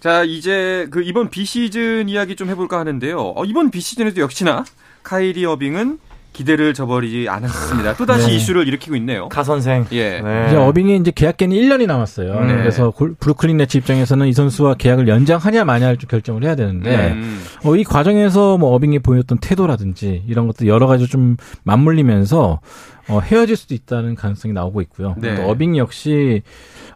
자, 0.00 0.24
이제 0.24 0.88
그 0.90 1.02
이번 1.02 1.30
비시즌 1.30 2.08
이야기 2.08 2.34
좀 2.34 2.48
해볼까 2.50 2.78
하는데요. 2.80 3.32
어, 3.36 3.44
이번 3.44 3.70
비시즌에도 3.70 4.20
역시나 4.20 4.64
카이리 5.04 5.44
어빙은 5.44 5.98
기대를 6.34 6.74
저버리지 6.74 7.28
않았습니다. 7.28 7.94
또 7.94 8.04
다시 8.04 8.26
네. 8.26 8.34
이슈를 8.34 8.66
일으키고 8.66 8.96
있네요. 8.96 9.28
가 9.28 9.44
선생. 9.44 9.86
예. 9.92 10.20
네. 10.20 10.46
이제 10.48 10.56
어빙이 10.56 10.96
이제 10.96 11.12
계약기는 11.14 11.56
1년이 11.56 11.86
남았어요. 11.86 12.40
네. 12.40 12.56
그래서 12.56 12.92
브루클린 13.20 13.56
네츠 13.56 13.78
입장에서는 13.78 14.26
이 14.26 14.32
선수와 14.32 14.74
계약을 14.74 15.06
연장하냐 15.08 15.64
마냐를 15.64 15.96
좀 15.96 16.08
결정을 16.08 16.44
해야 16.44 16.56
되는데 16.56 17.12
음. 17.12 17.40
어, 17.64 17.76
이 17.76 17.84
과정에서 17.84 18.58
뭐 18.58 18.74
어빙이 18.74 18.98
보였던 18.98 19.38
태도라든지 19.38 20.24
이런 20.26 20.48
것들 20.48 20.66
여러 20.66 20.88
가지 20.88 21.06
좀 21.06 21.36
맞물리면서 21.62 22.60
어, 23.08 23.20
헤어질 23.20 23.56
수도 23.56 23.74
있다는 23.74 24.14
가능성이 24.14 24.54
나오고 24.54 24.80
있고요. 24.82 25.14
네. 25.18 25.42
어빙 25.44 25.76
역시 25.76 26.42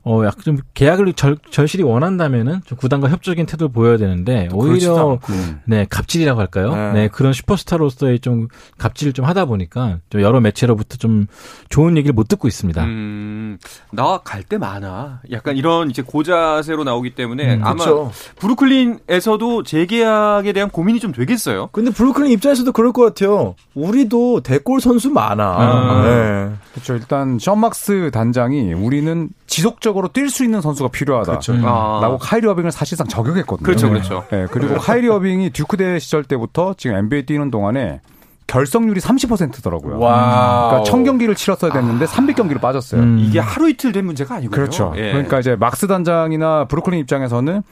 어, 0.05 0.23
약간 0.25 0.41
좀 0.43 0.59
계약을 0.75 1.13
절, 1.15 1.37
절실히 1.51 1.85
원한다면은 1.85 2.61
좀 2.65 2.79
구단과 2.79 3.09
협조적인 3.11 3.45
태도를 3.47 3.73
보여야 3.73 3.97
되는데 3.99 4.49
오히려 4.53 5.19
음. 5.29 5.61
네 5.67 5.87
갑질이라고 5.91 6.41
할까요? 6.41 6.75
네. 6.75 6.93
네. 6.93 7.09
그런 7.09 7.33
슈퍼스타로서의 7.35 8.21
좀 8.21 8.49
갑질을 8.79 9.13
좀 9.13 9.25
하다 9.27 9.45
보니까 9.47 9.99
좀 10.09 10.23
여러 10.23 10.41
매체로부터 10.41 10.97
좀 10.97 11.27
좋은 11.69 11.97
얘기를 11.99 12.15
못 12.15 12.27
듣고 12.29 12.49
있습니다. 12.49 12.83
음, 12.85 13.59
나 13.93 14.19
갈 14.25 14.43
때 14.49 14.57
많아. 14.57 15.21
약간 15.31 15.57
이런 15.59 15.91
이제 15.91 16.01
고자세로 16.01 16.85
나오기 16.85 17.11
때문에 17.15 17.57
음, 17.57 17.61
아마 17.65 17.85
그렇죠. 17.85 18.11
브루클린에서도 18.37 19.63
재계약에 19.65 20.53
대한 20.53 20.71
고민이 20.71 21.01
좀 21.01 21.13
되겠어요. 21.13 21.69
근데 21.73 21.91
브루클린 21.91 22.31
입장에서도 22.33 22.71
그럴 22.73 22.93
것 22.93 23.03
같아요. 23.03 23.55
우리도 23.75 24.41
대골 24.43 24.81
선수 24.81 25.11
많아. 25.11 25.45
아. 25.45 25.98
네. 26.03 26.51
그렇죠. 26.73 26.95
일단 26.95 27.39
션 27.39 27.59
막스 27.59 28.11
단장이 28.13 28.73
우리는 28.75 29.29
지속적으로 29.47 30.09
뛸 30.09 30.31
수 30.31 30.45
있는 30.45 30.61
선수가 30.61 30.91
필요하다. 30.91 31.33
그렇죠. 31.33 31.53
음. 31.53 31.63
아. 31.65 32.01
라고 32.03 32.19
카이리 32.19 32.47
어빙을 32.47 32.71
사실상 32.71 33.07
적용했거든요. 33.07 33.65
그렇죠, 33.65 33.89
그렇죠. 33.89 34.25
네, 34.31 34.47
그리고 34.51 34.77
카이리 34.77 35.09
어빙이 35.09 35.51
듀크 35.51 35.77
대 35.77 35.99
시절 35.99 36.25
때부터 36.25 36.75
지금 36.77 36.97
NBA 36.97 37.27
뛰는 37.27 37.51
동안에 37.51 38.01
결성률이 38.49 39.01
30%더라고요. 39.01 39.99
와. 39.99 40.69
그러니까 40.69 40.91
천 40.91 41.05
경기를 41.05 41.35
치렀어야 41.35 41.71
됐는데 41.71 42.07
아. 42.07 42.09
300경기를 42.09 42.61
빠졌어요. 42.61 43.01
음. 43.01 43.19
이게 43.21 43.39
하루 43.39 43.69
이틀 43.69 43.93
된 43.93 44.07
문제가 44.07 44.37
아니고요. 44.37 44.51
그렇죠. 44.51 44.93
예. 44.97 45.13
그러니까 45.13 45.39
이제 45.39 45.55
막스 45.55 45.87
단장이나 45.87 46.65
브루클린 46.65 46.99
입장에서는 47.01 47.63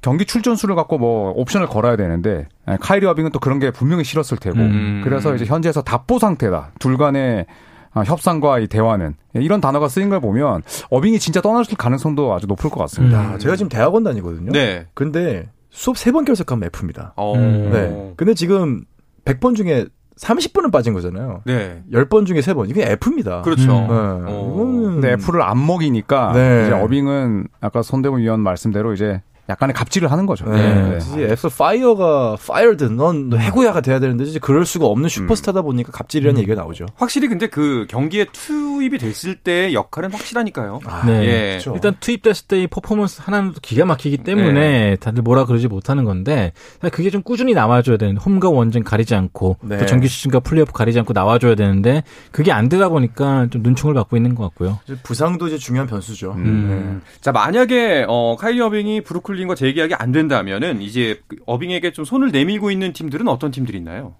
경기 0.00 0.24
출전 0.24 0.56
수를 0.56 0.74
갖고 0.74 0.98
뭐 0.98 1.32
옵션을 1.36 1.68
걸어야 1.68 1.96
되는데 1.96 2.48
예, 2.68 2.76
카이리 2.80 3.06
어빙은 3.06 3.30
또 3.30 3.38
그런 3.38 3.60
게 3.60 3.70
분명히 3.70 4.04
싫었을 4.04 4.36
테고 4.38 4.58
음. 4.58 5.00
그래서 5.04 5.34
이제 5.34 5.44
현재에서 5.44 5.82
답보 5.82 6.18
상태다. 6.18 6.72
둘 6.80 6.96
간의 6.96 7.46
아, 7.48 7.52
협상과 7.94 8.58
이 8.60 8.66
대화는 8.66 9.14
이런 9.34 9.60
단어가 9.60 9.88
쓰인 9.88 10.08
걸 10.08 10.20
보면 10.20 10.62
어빙이 10.90 11.18
진짜 11.18 11.40
떠났을 11.40 11.76
가능성도 11.76 12.32
아주 12.32 12.46
높을 12.46 12.70
것 12.70 12.80
같습니다. 12.80 13.34
음. 13.34 13.38
제가 13.38 13.56
지금 13.56 13.68
대학원 13.68 14.02
다니거든요. 14.04 14.52
네. 14.52 14.86
근데 14.94 15.50
수업 15.70 15.96
세 15.98 16.10
번 16.12 16.24
결석하면 16.24 16.64
F입니다. 16.66 17.12
어. 17.16 17.36
네. 17.36 18.12
근데 18.16 18.34
지금 18.34 18.84
100번 19.24 19.54
중에 19.56 19.86
30번은 20.18 20.70
빠진 20.70 20.92
거잖아요. 20.92 21.40
네. 21.46 21.82
10번 21.92 22.26
중에 22.26 22.40
3번. 22.40 22.68
이게 22.70 22.82
F입니다. 22.82 23.42
그렇죠. 23.42 23.72
음. 23.78 23.88
네. 23.88 24.32
어. 24.32 24.52
이거는. 24.54 25.04
F를 25.04 25.42
안 25.42 25.64
먹이니까 25.66 26.32
네. 26.34 26.62
이제 26.66 26.72
어빙은 26.72 27.48
아까 27.60 27.82
손대범 27.82 28.20
위원 28.20 28.40
말씀대로 28.40 28.92
이제 28.92 29.22
약간의 29.48 29.74
갑질을 29.74 30.10
하는 30.10 30.24
거죠. 30.24 30.44
네. 30.48 30.98
네. 30.98 31.22
에서 31.24 31.48
fire가 31.48 32.36
fired 32.46 32.84
넌 32.84 33.32
해고야가 33.36 33.80
돼야 33.80 33.98
되는데 33.98 34.24
이제 34.24 34.38
그럴 34.38 34.64
수가 34.64 34.86
없는 34.86 35.08
슈퍼스타다 35.08 35.60
음. 35.60 35.64
보니까 35.64 35.90
갑질이라는 35.90 36.38
음. 36.38 36.42
얘기가 36.42 36.54
나오죠. 36.54 36.86
확실히 36.94 37.26
근데 37.26 37.48
그 37.48 37.86
경기에 37.88 38.26
투입이 38.32 38.98
됐을 38.98 39.34
때 39.34 39.72
역할은 39.72 40.12
확실하니까요. 40.12 40.80
아, 40.86 41.04
네. 41.06 41.24
예. 41.24 41.48
그렇죠. 41.52 41.74
일단 41.74 41.96
투입됐을 41.98 42.46
때의 42.46 42.68
퍼포먼스 42.68 43.20
하나는 43.20 43.52
기가 43.60 43.84
막히기 43.84 44.18
때문에 44.18 44.52
네. 44.52 44.96
다들 44.96 45.22
뭐라 45.22 45.44
그러지 45.44 45.66
못하는 45.66 46.04
건데 46.04 46.52
그게 46.92 47.10
좀 47.10 47.22
꾸준히 47.22 47.52
나와줘야 47.52 47.96
되는 47.96 48.16
홈과 48.18 48.48
원정 48.48 48.84
가리지 48.84 49.16
않고 49.16 49.56
네. 49.62 49.78
또 49.78 49.86
정규 49.86 50.06
시즌과 50.06 50.40
플레이오프 50.40 50.72
가리지 50.72 51.00
않고 51.00 51.12
나와줘야 51.12 51.56
되는데 51.56 52.04
그게 52.30 52.52
안 52.52 52.68
되다 52.68 52.88
보니까 52.88 53.48
좀 53.50 53.62
눈총을 53.62 53.94
받고 53.94 54.16
있는 54.16 54.36
것 54.36 54.44
같고요. 54.44 54.78
부상도 55.02 55.48
이제 55.48 55.58
중요한 55.58 55.88
변수죠. 55.88 56.32
음. 56.36 57.00
네. 57.02 57.18
자 57.20 57.32
만약에 57.32 58.06
어, 58.08 58.36
카이리 58.38 58.60
어빙이 58.60 59.00
브루클린 59.02 59.31
브루클린과 59.31 59.54
재계약이 59.54 59.94
안 59.94 60.12
된다면은 60.12 60.82
이제 60.82 61.20
그 61.26 61.36
어빙에게 61.46 61.92
좀 61.92 62.04
손을 62.04 62.30
내밀고 62.30 62.70
있는 62.70 62.92
팀들은 62.92 63.28
어떤 63.28 63.50
팀들이 63.50 63.78
있나요? 63.78 64.14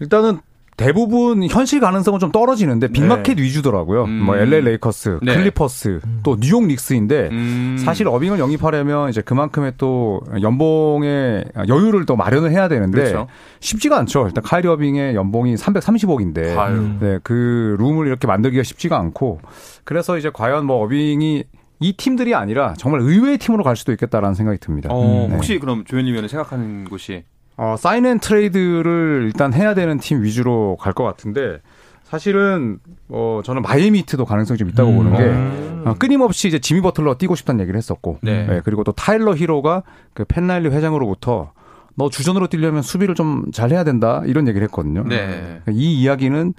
일단은 0.00 0.40
대부분 0.76 1.42
현실 1.42 1.80
가능성은 1.80 2.20
좀 2.20 2.30
떨어지는데 2.30 2.88
big 2.88 3.04
market 3.04 3.36
네. 3.36 3.42
위주더라고요. 3.42 4.04
음. 4.04 4.10
뭐 4.22 4.36
LA 4.36 4.60
레이커스, 4.60 5.18
네. 5.22 5.34
클리퍼스, 5.34 6.00
음. 6.04 6.20
또 6.22 6.36
뉴욕 6.38 6.64
닉스인데 6.66 7.30
음. 7.32 7.76
사실 7.84 8.06
어빙을 8.06 8.38
영입하려면 8.38 9.10
이제 9.10 9.20
그만큼의 9.20 9.72
또 9.76 10.20
연봉의 10.40 11.46
여유를 11.66 12.06
또 12.06 12.14
마련을 12.14 12.52
해야 12.52 12.68
되는데 12.68 12.96
그렇죠. 12.96 13.26
쉽지가 13.58 13.98
않죠. 13.98 14.28
일단 14.28 14.44
카이리 14.44 14.68
어빙의 14.68 15.16
연봉이 15.16 15.56
330억인데 15.56 17.00
네, 17.00 17.18
그 17.24 17.76
룸을 17.80 18.06
이렇게 18.06 18.28
만들기가 18.28 18.62
쉽지가 18.62 18.96
않고 18.96 19.40
그래서 19.82 20.16
이제 20.16 20.30
과연 20.32 20.64
뭐 20.64 20.84
어빙이 20.84 21.42
이 21.80 21.92
팀들이 21.92 22.34
아니라 22.34 22.74
정말 22.76 23.00
의외의 23.02 23.38
팀으로 23.38 23.62
갈 23.64 23.76
수도 23.76 23.92
있겠다라는 23.92 24.34
생각이 24.34 24.58
듭니다. 24.58 24.88
어, 24.92 25.26
네. 25.28 25.34
혹시 25.34 25.58
그럼 25.58 25.84
조현일 25.84 26.12
위원이 26.12 26.28
생각하는 26.28 26.84
곳이 26.84 27.24
어, 27.56 27.76
sign 27.78 28.06
and 28.06 28.18
trade를 28.20 29.24
일단 29.26 29.52
해야 29.52 29.74
되는 29.74 29.98
팀 29.98 30.22
위주로 30.22 30.76
갈 30.80 30.92
것 30.92 31.04
같은데 31.04 31.60
사실은 32.04 32.78
어 33.10 33.42
저는 33.44 33.60
마이애미 33.62 33.98
히트도 34.00 34.24
가능성이 34.24 34.56
좀 34.56 34.68
있다고 34.70 34.90
음. 34.90 34.96
보는 34.96 35.12
게 35.16 35.22
음. 35.24 35.82
어, 35.86 35.94
끊임없이 35.94 36.48
이제 36.48 36.58
지미 36.58 36.80
버틀러 36.80 37.16
뛰고 37.18 37.34
싶다는 37.34 37.60
얘기를 37.60 37.76
했었고 37.76 38.18
네. 38.22 38.46
네, 38.46 38.60
그리고 38.64 38.82
또 38.82 38.92
타일러 38.92 39.34
히로가 39.34 39.82
그 40.14 40.24
팻 40.26 40.44
라일리 40.44 40.70
회장으로부터 40.70 41.52
너 41.96 42.08
주전으로 42.08 42.46
뛰려면 42.46 42.80
수비를 42.82 43.14
좀 43.14 43.44
잘해야 43.52 43.84
된다 43.84 44.22
이런 44.24 44.48
얘기를 44.48 44.64
했거든요. 44.68 45.04
네. 45.06 45.60
이 45.70 46.00
이야기는 46.00 46.54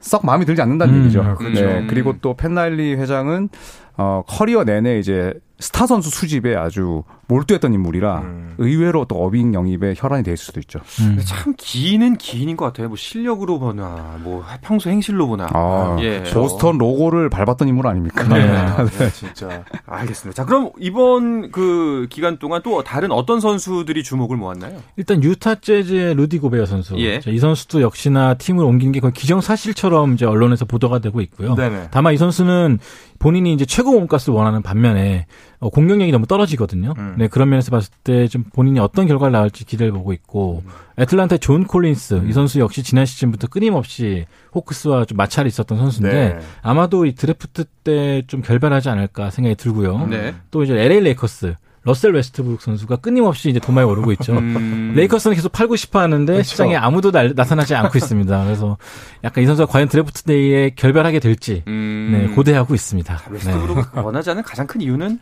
썩 0.00 0.24
마음에 0.24 0.44
들지 0.44 0.62
않는다는 0.62 0.94
음, 0.94 1.00
얘기죠. 1.00 1.34
그렇죠. 1.36 1.64
네. 1.66 1.86
그리고 1.88 2.14
또 2.20 2.34
팻 2.34 2.58
라일리 2.58 2.94
회장은 2.94 3.48
어 3.96 4.22
커리어 4.26 4.64
내내 4.64 4.98
이제 4.98 5.34
스타 5.58 5.86
선수 5.86 6.10
수집에 6.10 6.56
아주 6.56 7.04
몰두했던 7.28 7.72
인물이라 7.72 8.20
음. 8.20 8.54
의외로 8.58 9.04
또 9.06 9.24
어빙 9.24 9.54
영입에 9.54 9.94
혈안이 9.96 10.22
될 10.22 10.36
수도 10.36 10.60
있죠. 10.60 10.80
음. 11.00 11.18
참 11.24 11.54
기인은 11.56 12.16
기인인 12.16 12.56
것 12.56 12.66
같아요. 12.66 12.88
뭐 12.88 12.96
실력으로 12.96 13.58
보나, 13.58 14.18
뭐 14.22 14.44
평소 14.62 14.90
행실로 14.90 15.26
보나. 15.26 15.48
아, 15.52 15.96
예. 16.00 16.22
보스턴 16.22 16.76
로고를 16.78 17.30
밟았던 17.30 17.68
인물 17.68 17.86
아닙니까? 17.86 18.24
네. 18.28 18.44
네. 18.84 18.98
네. 18.98 19.10
진짜. 19.10 19.64
알겠습니다. 19.86 20.42
자, 20.42 20.44
그럼 20.46 20.70
이번 20.78 21.50
그 21.50 22.06
기간 22.10 22.38
동안 22.38 22.60
또 22.62 22.82
다른 22.82 23.10
어떤 23.10 23.40
선수들이 23.40 24.02
주목을 24.02 24.36
모았나요? 24.36 24.76
일단 24.96 25.22
유타 25.22 25.54
재즈의 25.54 26.14
루디 26.14 26.40
고베어 26.40 26.66
선수. 26.66 26.98
예. 26.98 27.20
이 27.26 27.38
선수도 27.38 27.80
역시나 27.80 28.34
팀을 28.34 28.64
옮긴 28.64 28.92
게 28.92 29.00
거의 29.00 29.12
기정사실처럼 29.12 30.14
이제 30.14 30.26
언론에서 30.26 30.64
보도가 30.64 30.98
되고 30.98 31.20
있고요. 31.22 31.54
네네. 31.54 31.88
다만 31.90 32.12
이 32.12 32.16
선수는 32.16 32.78
본인이 33.18 33.52
이제 33.54 33.64
최고 33.64 33.92
몸값을 33.92 34.32
원하는 34.34 34.60
반면에 34.62 35.26
어, 35.60 35.70
공격력이 35.70 36.12
너무 36.12 36.26
떨어지거든요. 36.26 36.94
음. 36.98 37.14
네, 37.18 37.28
그런 37.28 37.48
면에서 37.48 37.70
봤을 37.70 37.90
때 38.04 38.28
좀 38.28 38.44
본인이 38.52 38.78
어떤 38.80 39.06
결과를 39.06 39.32
나올지 39.32 39.64
기대를 39.64 39.92
보고 39.92 40.12
있고 40.12 40.62
음. 40.66 40.70
애틀란타 40.98 41.38
존 41.38 41.64
콜린스 41.64 42.14
음. 42.14 42.28
이 42.28 42.32
선수 42.32 42.60
역시 42.60 42.82
지난 42.82 43.06
시즌부터 43.06 43.46
끊임없이 43.48 44.26
호크스와 44.54 45.04
좀 45.06 45.16
마찰이 45.16 45.48
있었던 45.48 45.78
선수인데 45.78 46.34
네. 46.34 46.40
아마도 46.62 47.06
이 47.06 47.14
드래프트 47.14 47.64
때 47.84 48.22
좀 48.26 48.40
결별하지 48.42 48.88
않을까 48.88 49.30
생각이 49.30 49.56
들고요. 49.56 50.06
네. 50.06 50.34
또 50.50 50.62
이제 50.62 50.74
LA 50.74 51.00
레이커스 51.00 51.54
러셀 51.84 52.12
웨스트브룩 52.12 52.62
선수가 52.62 52.96
끊임없이 52.96 53.50
이제 53.50 53.60
도마에 53.60 53.84
오르고 53.84 54.12
있죠. 54.12 54.32
음. 54.32 54.92
레이커스는 54.96 55.36
계속 55.36 55.52
팔고 55.52 55.76
싶어 55.76 56.00
하는데 56.00 56.32
그렇죠. 56.32 56.48
시장에 56.48 56.76
아무도 56.76 57.10
나, 57.10 57.32
타나지 57.32 57.74
않고 57.74 57.98
있습니다. 57.98 58.44
그래서 58.44 58.78
약간 59.22 59.44
이 59.44 59.46
선수가 59.46 59.70
과연 59.70 59.88
드래프트 59.88 60.22
데이에 60.22 60.70
결별하게 60.76 61.20
될지 61.20 61.62
음. 61.66 62.10
네, 62.12 62.34
고대하고 62.34 62.74
있습니다. 62.74 63.22
웨스트브룩 63.30 63.94
네. 63.94 64.00
원하지 64.00 64.30
않은 64.30 64.42
가장 64.42 64.66
큰 64.66 64.80
이유는 64.80 65.20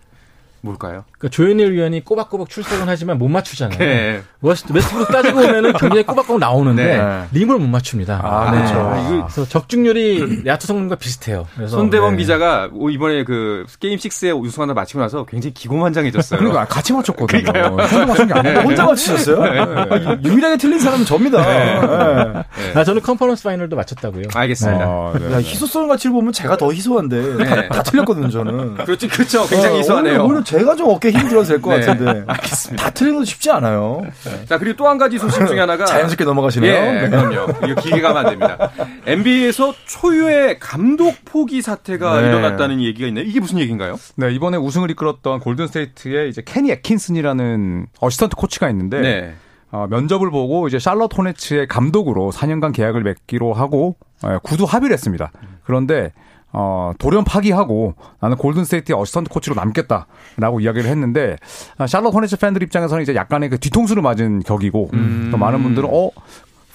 뭘까요? 0.62 1.04
그러니까 1.18 1.28
조현일 1.34 1.72
위원이 1.72 2.04
꼬박꼬박 2.04 2.48
출석은 2.48 2.88
하지만 2.88 3.18
못 3.18 3.28
맞추잖아요. 3.28 3.78
네. 3.78 4.22
웨스트브룩 4.40 5.08
따지고 5.08 5.40
보면은 5.40 5.72
경기에 5.72 6.04
꼬박꼬박 6.04 6.38
나오는데 6.38 6.96
네. 6.98 7.24
림을 7.32 7.58
못 7.58 7.66
맞춥니다. 7.66 8.20
아, 8.22 8.50
네. 8.52 8.58
그렇죠. 8.58 8.74
아. 8.78 9.26
그래서 9.26 9.48
적중률이 9.48 10.42
야투 10.46 10.66
성능과 10.68 10.96
비슷해요. 10.96 11.46
그래서 11.56 11.76
손대범 11.76 12.12
네. 12.12 12.18
기자가 12.18 12.70
이번에 12.90 13.24
그 13.24 13.66
게임 13.80 13.98
6에 13.98 14.40
우승하다 14.40 14.74
마치고 14.74 15.00
나서 15.00 15.24
굉장히 15.24 15.52
기고만장해졌어요. 15.54 16.38
그러니까 16.38 16.64
같이 16.66 16.92
맞췄거든요. 16.92 17.42
혼자 17.42 18.06
맞춘 18.06 18.26
게 18.28 18.34
아니고 18.34 18.60
혼자 18.60 18.86
맞추셨어요? 18.86 19.42
네. 19.42 19.58
아, 19.60 20.16
유일하게 20.24 20.56
틀린 20.58 20.78
사람은 20.78 21.04
접니다. 21.04 21.44
네. 21.44 21.80
아, 22.74 22.84
저는 22.84 23.02
컨퍼런스 23.02 23.42
파이널도 23.42 23.74
맞췄다고요. 23.74 24.26
알겠습니다. 24.32 24.84
아, 24.84 25.12
야, 25.32 25.36
희소성 25.38 25.88
가치 25.88 26.08
보면 26.08 26.32
제가 26.32 26.56
더 26.56 26.72
희소한데 26.72 27.44
다, 27.44 27.68
다 27.68 27.82
틀렸거든요, 27.82 28.28
저는. 28.30 28.74
그렇지, 28.76 29.08
그렇죠. 29.08 29.44
굉장히 29.48 29.76
어, 29.76 29.78
희소하네요. 29.78 30.14
오늘, 30.14 30.26
오늘 30.26 30.44
제가 30.58 30.76
좀 30.76 30.88
어깨 30.90 31.10
힘들어서 31.10 31.54
될것 31.54 31.74
네. 31.80 31.86
같은데. 31.86 32.24
알겠습니다. 32.26 32.84
다 32.84 32.90
틀리는 32.90 33.18
것도 33.18 33.24
쉽지 33.24 33.50
않아요. 33.50 34.02
네. 34.24 34.44
자, 34.46 34.58
그리고 34.58 34.76
또 34.76 34.86
한 34.88 34.98
가지 34.98 35.18
소식 35.18 35.46
중에 35.46 35.58
하나가. 35.60 35.84
자연스럽게 35.86 36.24
넘어가시네요. 36.24 36.72
예, 36.72 36.92
네. 37.02 37.08
그럼요. 37.10 37.66
이거 37.68 37.80
기계 37.80 38.00
가면 38.00 38.16
안 38.18 38.30
됩니다. 38.30 38.70
NBA에서 39.06 39.74
초유의 39.86 40.58
감독 40.58 41.14
포기 41.24 41.62
사태가 41.62 42.20
네. 42.20 42.28
일어났다는 42.28 42.80
얘기가 42.82 43.08
있네요. 43.08 43.24
이게 43.24 43.40
무슨 43.40 43.58
얘기인가요? 43.58 43.96
네, 44.16 44.32
이번에 44.32 44.56
우승을 44.56 44.90
이끌었던 44.90 45.40
골든스테이트의 45.40 46.28
이제 46.30 46.42
케니 46.44 46.70
앳킨슨이라는 46.70 47.86
어시스턴트 48.00 48.36
코치가 48.36 48.68
있는데. 48.70 49.00
네. 49.00 49.34
어, 49.74 49.86
면접을 49.88 50.30
보고 50.30 50.68
이제 50.68 50.78
샬럿 50.78 51.16
호네츠의 51.16 51.66
감독으로 51.66 52.30
4년간 52.30 52.74
계약을 52.74 53.02
맺기로 53.04 53.54
하고 53.54 53.96
예, 54.26 54.38
구두 54.42 54.64
합의를 54.64 54.92
했습니다. 54.92 55.32
그런데 55.64 56.12
어, 56.52 56.92
돌연 56.98 57.24
파기하고 57.24 57.94
나는 58.20 58.36
골든스테이트의 58.36 58.98
어시스턴트 58.98 59.30
코치로 59.30 59.54
남겠다라고 59.56 60.60
이야기를 60.60 60.88
했는데 60.90 61.36
아, 61.78 61.86
샬럿 61.86 62.14
호네츠 62.14 62.36
팬들 62.36 62.62
입장에서는 62.62 63.02
이제 63.02 63.14
약간의 63.14 63.48
그 63.50 63.58
뒤통수를 63.58 64.02
맞은 64.02 64.40
격이고 64.40 64.90
음. 64.92 65.28
또 65.30 65.38
많은 65.38 65.62
분들은 65.62 65.88
어 65.92 66.10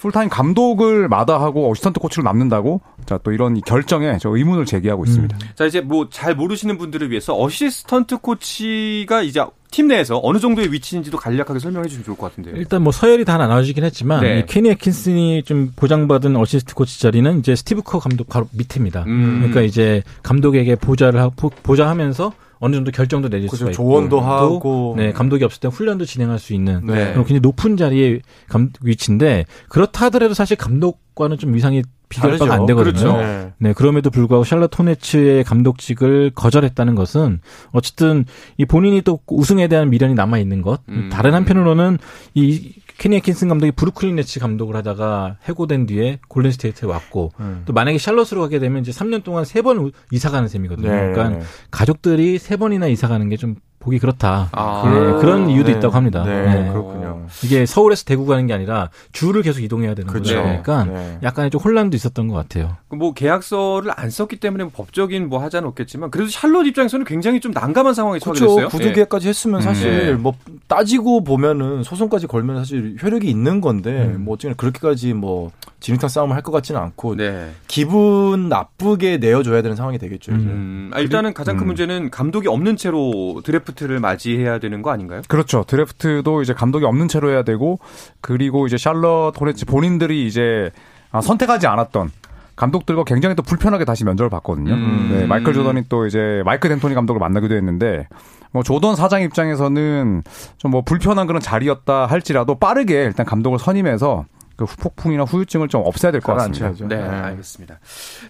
풀타임 0.00 0.28
감독을 0.28 1.08
마다하고 1.08 1.70
어시스턴트 1.70 1.98
코치로 2.00 2.22
남는다고 2.22 2.80
자 3.06 3.18
또 3.24 3.32
이런 3.32 3.60
결정에 3.62 4.18
저 4.20 4.28
의문을 4.36 4.64
제기하고 4.64 5.04
있습니다. 5.04 5.36
음. 5.36 5.48
자 5.56 5.64
이제 5.64 5.80
뭐 5.80 6.08
잘 6.10 6.34
모르시는 6.36 6.78
분들을 6.78 7.10
위해서 7.10 7.36
어시스턴트 7.40 8.18
코치가 8.18 9.22
이제 9.22 9.44
팀 9.70 9.88
내에서 9.88 10.20
어느 10.22 10.38
정도의 10.38 10.72
위치인지도 10.72 11.18
간략하게 11.18 11.58
설명해 11.58 11.88
주시면 11.88 12.04
좋을 12.04 12.16
것 12.16 12.30
같은데요. 12.30 12.56
일단 12.56 12.82
뭐 12.82 12.92
서열이 12.92 13.24
다 13.24 13.36
나눠지긴 13.36 13.84
했지만 13.84 14.22
네. 14.22 14.44
케니 14.46 14.70
앳킨슨이 14.70 15.42
좀 15.44 15.72
보장받은 15.76 16.36
어시스트 16.36 16.74
코치 16.74 17.00
자리는 17.00 17.38
이제 17.38 17.54
스티브 17.54 17.82
커 17.82 17.98
감독 17.98 18.28
바로 18.28 18.48
밑입니다. 18.52 19.04
음. 19.06 19.36
그러니까 19.38 19.60
이제 19.60 20.02
감독에게 20.22 20.76
보좌를 20.76 21.20
하고 21.20 21.50
보좌하면서 21.62 22.32
어느 22.60 22.74
정도 22.74 22.90
결정도 22.90 23.28
내릴 23.28 23.48
그렇죠. 23.48 23.56
수가 23.56 23.70
있고 23.70 23.82
조언도 23.82 24.20
하고 24.20 24.94
네 24.96 25.12
감독이 25.12 25.44
없을 25.44 25.60
때 25.60 25.68
훈련도 25.68 26.04
진행할 26.04 26.38
수 26.38 26.54
있는 26.54 26.80
네. 26.84 27.12
그런 27.12 27.24
굉장히 27.24 27.40
높은 27.40 27.76
자리의 27.76 28.22
감, 28.48 28.70
위치인데 28.82 29.44
그렇다 29.68 30.06
하더라도 30.06 30.34
사실 30.34 30.56
감독과는 30.56 31.38
좀 31.38 31.54
위상이 31.54 31.82
비교할 32.08 32.38
바가 32.38 32.54
안 32.54 32.66
되거든요. 32.66 32.92
그렇죠. 32.92 33.16
네. 33.18 33.52
네. 33.58 33.72
그럼에도 33.72 34.10
불구하고 34.10 34.44
샬럿 34.44 34.78
호네츠의 34.78 35.44
감독직을 35.44 36.32
거절했다는 36.34 36.94
것은 36.94 37.40
어쨌든 37.72 38.24
이 38.56 38.64
본인이 38.64 39.02
또 39.02 39.20
우승에 39.26 39.68
대한 39.68 39.90
미련이 39.90 40.14
남아 40.14 40.38
있는 40.38 40.62
것. 40.62 40.80
음. 40.88 41.10
다른 41.12 41.34
한편으로는 41.34 41.98
이 42.34 42.72
케니 42.98 43.16
앳킨슨 43.16 43.48
감독이 43.48 43.70
브루클린 43.72 44.16
네츠 44.16 44.40
감독을 44.40 44.74
하다가 44.76 45.36
해고된 45.44 45.86
뒤에 45.86 46.18
골든 46.28 46.50
스테이트에 46.50 46.88
왔고 46.88 47.30
음. 47.38 47.62
또 47.64 47.72
만약에 47.72 47.96
샬럿으로 47.96 48.40
가게 48.40 48.58
되면 48.58 48.82
이제 48.82 48.90
3년 48.90 49.22
동안 49.22 49.44
세번 49.44 49.92
이사 50.10 50.30
가는 50.30 50.48
셈이거든요. 50.48 50.90
네. 50.90 51.12
그러니까 51.12 51.44
가족들이 51.70 52.38
세 52.48 52.56
번이나 52.56 52.86
이사 52.86 53.08
가는 53.08 53.28
게 53.28 53.36
좀 53.36 53.56
보기 53.88 53.98
그렇다. 53.98 54.50
아. 54.52 54.82
네, 54.84 55.12
그런 55.20 55.48
이유도 55.48 55.70
네. 55.72 55.78
있다고 55.78 55.94
합니다. 55.94 56.22
네, 56.24 56.62
네, 56.64 56.70
그렇군요. 56.70 57.26
이게 57.42 57.64
서울에서 57.66 58.04
대구 58.04 58.26
가는 58.26 58.46
게 58.46 58.52
아니라 58.52 58.90
주를 59.12 59.42
계속 59.42 59.60
이동해야 59.62 59.94
되는 59.94 60.10
그렇죠. 60.10 60.42
거니까 60.42 60.84
네. 60.84 61.18
약간의 61.22 61.50
좀 61.50 61.60
혼란도 61.60 61.96
있었던 61.96 62.28
것 62.28 62.34
같아요. 62.34 62.76
뭐 62.90 63.12
계약서를 63.14 63.92
안 63.96 64.10
썼기 64.10 64.36
때문에 64.36 64.64
뭐 64.64 64.72
법적인 64.74 65.28
뭐 65.28 65.42
하자는 65.42 65.66
없겠지만 65.68 66.10
그래도 66.10 66.30
샬롯 66.30 66.66
입장에서는 66.66 67.04
굉장히 67.06 67.40
좀 67.40 67.52
난감한 67.52 67.94
상황에 67.94 68.18
처하게 68.18 68.38
그렇죠. 68.40 68.56
됐어요. 68.56 68.68
구두 68.68 68.92
계약까지 68.92 69.28
했으면 69.28 69.62
사실 69.62 70.16
음. 70.16 70.22
뭐 70.22 70.34
따지고 70.66 71.24
보면은 71.24 71.82
소송까지 71.82 72.26
걸면 72.26 72.56
사실 72.58 72.96
효력이 73.02 73.28
있는 73.28 73.60
건데 73.60 74.12
음. 74.14 74.24
뭐 74.24 74.34
어쨌든 74.34 74.54
그렇게까지 74.56 75.14
뭐 75.14 75.50
진흙탕 75.80 76.08
싸움을 76.08 76.34
할 76.34 76.42
것 76.42 76.52
같지는 76.52 76.80
않고 76.80 77.16
네. 77.16 77.50
기분 77.66 78.48
나쁘게 78.48 79.18
내어줘야 79.18 79.60
되는 79.60 79.76
상황이 79.76 79.98
되겠죠. 79.98 80.32
음. 80.32 80.90
아, 80.94 81.00
일단은 81.00 81.34
가장 81.34 81.56
큰 81.56 81.64
음. 81.64 81.68
문제는 81.68 82.10
감독이 82.10 82.48
없는 82.48 82.76
채로 82.76 83.42
드래프트 83.44 83.77
를 83.80 84.00
맞이해야 84.00 84.58
되는 84.58 84.82
거 84.82 84.90
아닌가요? 84.90 85.22
그렇죠. 85.28 85.62
드래프트도 85.66 86.42
이제 86.42 86.52
감독이 86.52 86.84
없는 86.84 87.06
채로 87.06 87.30
해야 87.30 87.42
되고 87.44 87.78
그리고 88.20 88.66
이제 88.66 88.76
샬럿 88.76 89.40
호네츠 89.40 89.66
본인들이 89.66 90.26
이제 90.26 90.70
아, 91.12 91.20
선택하지 91.20 91.66
않았던 91.68 92.10
감독들과 92.56 93.04
굉장히 93.04 93.36
또 93.36 93.42
불편하게 93.42 93.84
다시 93.84 94.04
면접을 94.04 94.30
봤거든요. 94.30 94.74
음. 94.74 95.08
네, 95.12 95.26
마이클 95.26 95.54
조던이 95.54 95.84
또 95.88 96.06
이제 96.06 96.42
마이클 96.44 96.68
덴토니 96.70 96.94
감독을 96.94 97.20
만나기도 97.20 97.54
했는데 97.54 98.08
뭐 98.50 98.62
조던 98.64 98.96
사장 98.96 99.22
입장에서는 99.22 100.22
좀 100.56 100.70
뭐 100.72 100.82
불편한 100.82 101.26
그런 101.28 101.40
자리였다 101.40 102.06
할지라도 102.06 102.56
빠르게 102.58 103.04
일단 103.04 103.24
감독을 103.24 103.58
선임해서 103.60 104.24
그 104.58 104.64
후폭풍이나 104.64 105.22
후유증을 105.22 105.68
좀 105.68 105.82
없애야 105.86 106.10
될 106.10 106.20
것 106.20 106.34
같습니다. 106.34 106.72
네, 106.88 106.96
네, 106.96 107.04
알겠습니다. 107.08 107.78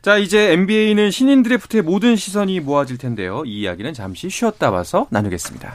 자, 0.03 0.19
이제 0.19 0.53
NBA는 0.53 1.11
신인 1.11 1.43
드래프트의 1.43 1.83
모든 1.83 2.17
시선이 2.17 2.61
모아질 2.61 2.99
텐데요. 2.99 3.43
이 3.47 3.63
이야기는 3.63 3.95
잠시 3.95 4.29
쉬었다 4.29 4.71
와서 4.71 5.07
나누겠습니다. 5.11 5.75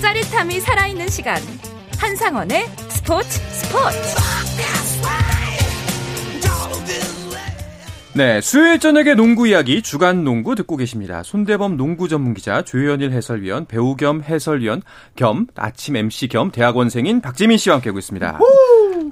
짜릿함이 0.00 0.60
살아있는 0.60 1.08
시간. 1.08 1.36
한상원의 1.98 2.66
스포츠 2.88 3.28
스포츠. 3.52 4.47
네, 8.18 8.40
수요일 8.40 8.80
저녁의 8.80 9.14
농구 9.14 9.46
이야기 9.46 9.80
주간 9.80 10.24
농구 10.24 10.56
듣고 10.56 10.76
계십니다. 10.76 11.22
손대범 11.22 11.76
농구 11.76 12.08
전문 12.08 12.34
기자, 12.34 12.62
조현일 12.62 13.12
해설위원, 13.12 13.64
배우 13.66 13.94
겸 13.94 14.24
해설위원 14.24 14.82
겸 15.14 15.46
아침 15.54 15.94
MC 15.94 16.26
겸 16.26 16.50
대학원생인 16.50 17.20
박재민 17.20 17.58
씨와 17.58 17.76
함께하고 17.76 18.00
있습니다. 18.00 18.40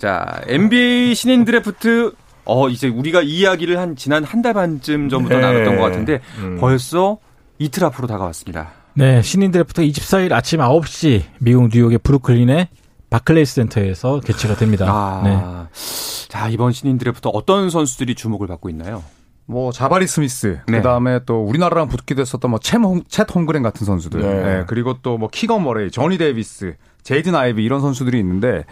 자, 0.00 0.40
NBA 0.48 1.14
신인 1.14 1.44
드래프트 1.44 2.14
어 2.46 2.68
이제 2.68 2.88
우리가 2.88 3.22
이 3.22 3.38
이야기를 3.38 3.78
한 3.78 3.94
지난 3.94 4.24
한 4.24 4.42
달 4.42 4.54
반쯤 4.54 5.08
전부터 5.08 5.36
네. 5.36 5.40
나눴던 5.40 5.76
것 5.76 5.82
같은데 5.82 6.20
음. 6.40 6.56
벌써 6.58 7.18
이틀 7.60 7.84
앞으로 7.84 8.08
다가왔습니다. 8.08 8.72
네, 8.94 9.22
신인 9.22 9.52
드래프트 9.52 9.82
24일 9.82 10.32
아침 10.32 10.58
9시 10.58 11.22
미국 11.38 11.68
뉴욕의 11.72 11.98
브루클린의 11.98 12.68
바클레이스 13.10 13.54
센터에서 13.54 14.20
개최가 14.20 14.56
됩니다. 14.56 14.86
아, 14.88 15.22
네. 15.24 16.28
자 16.28 16.48
이번 16.48 16.72
신인 16.72 16.98
드래프트 16.98 17.28
어떤 17.32 17.70
선수들이 17.70 18.14
주목을 18.14 18.46
받고 18.48 18.68
있나요? 18.70 19.02
뭐 19.48 19.70
자바리 19.70 20.08
스미스, 20.08 20.58
네. 20.66 20.78
그다음에 20.78 21.20
또 21.24 21.44
우리나라랑 21.44 21.86
붙기도 21.88 22.20
했었던 22.20 22.50
뭐 22.50 22.97
쳇 22.97 23.32
홈그렌 23.34 23.62
같은 23.62 23.86
선수들, 23.86 24.20
네. 24.20 24.42
네. 24.42 24.64
그리고 24.66 25.00
또 25.02 25.18
뭐 25.18 25.28
키건 25.32 25.62
머레이, 25.62 25.92
자니 25.92 26.18
데이비스, 26.18 26.74
제이든 27.04 27.32
아이비 27.36 27.62
이런 27.64 27.80
선수들이 27.80 28.18
있는데 28.18 28.64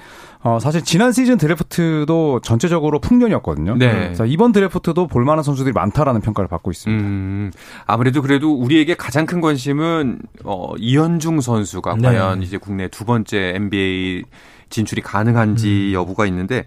어 0.47 0.59
사실 0.59 0.83
지난 0.85 1.11
시즌 1.11 1.39
드래프트도 1.39 2.41
전체적으로 2.43 3.01
풍년이었거든요. 3.01 3.77
네. 3.77 4.13
자, 4.13 4.27
이번 4.27 4.53
드래프트도 4.53 5.07
볼만한 5.07 5.43
선수들이 5.43 5.73
많다라는 5.73 6.21
평가를 6.21 6.49
받고 6.49 6.71
있습니다. 6.71 7.03
음, 7.03 7.51
아무래도 7.87 8.21
그래도 8.21 8.53
우리에게 8.53 8.95
가장 8.95 9.25
큰 9.25 9.41
관심은 9.41 10.19
어 10.45 10.75
이현중 10.77 11.41
선수가 11.41 11.97
네. 11.97 12.09
과연 12.09 12.43
이제 12.43 12.59
국내 12.59 12.89
두 12.89 13.07
번째 13.07 13.55
NBA 13.57 14.25
진출이 14.69 15.01
가능한지 15.01 15.89
음. 15.89 15.93
여부가 15.95 16.27
있는데 16.27 16.67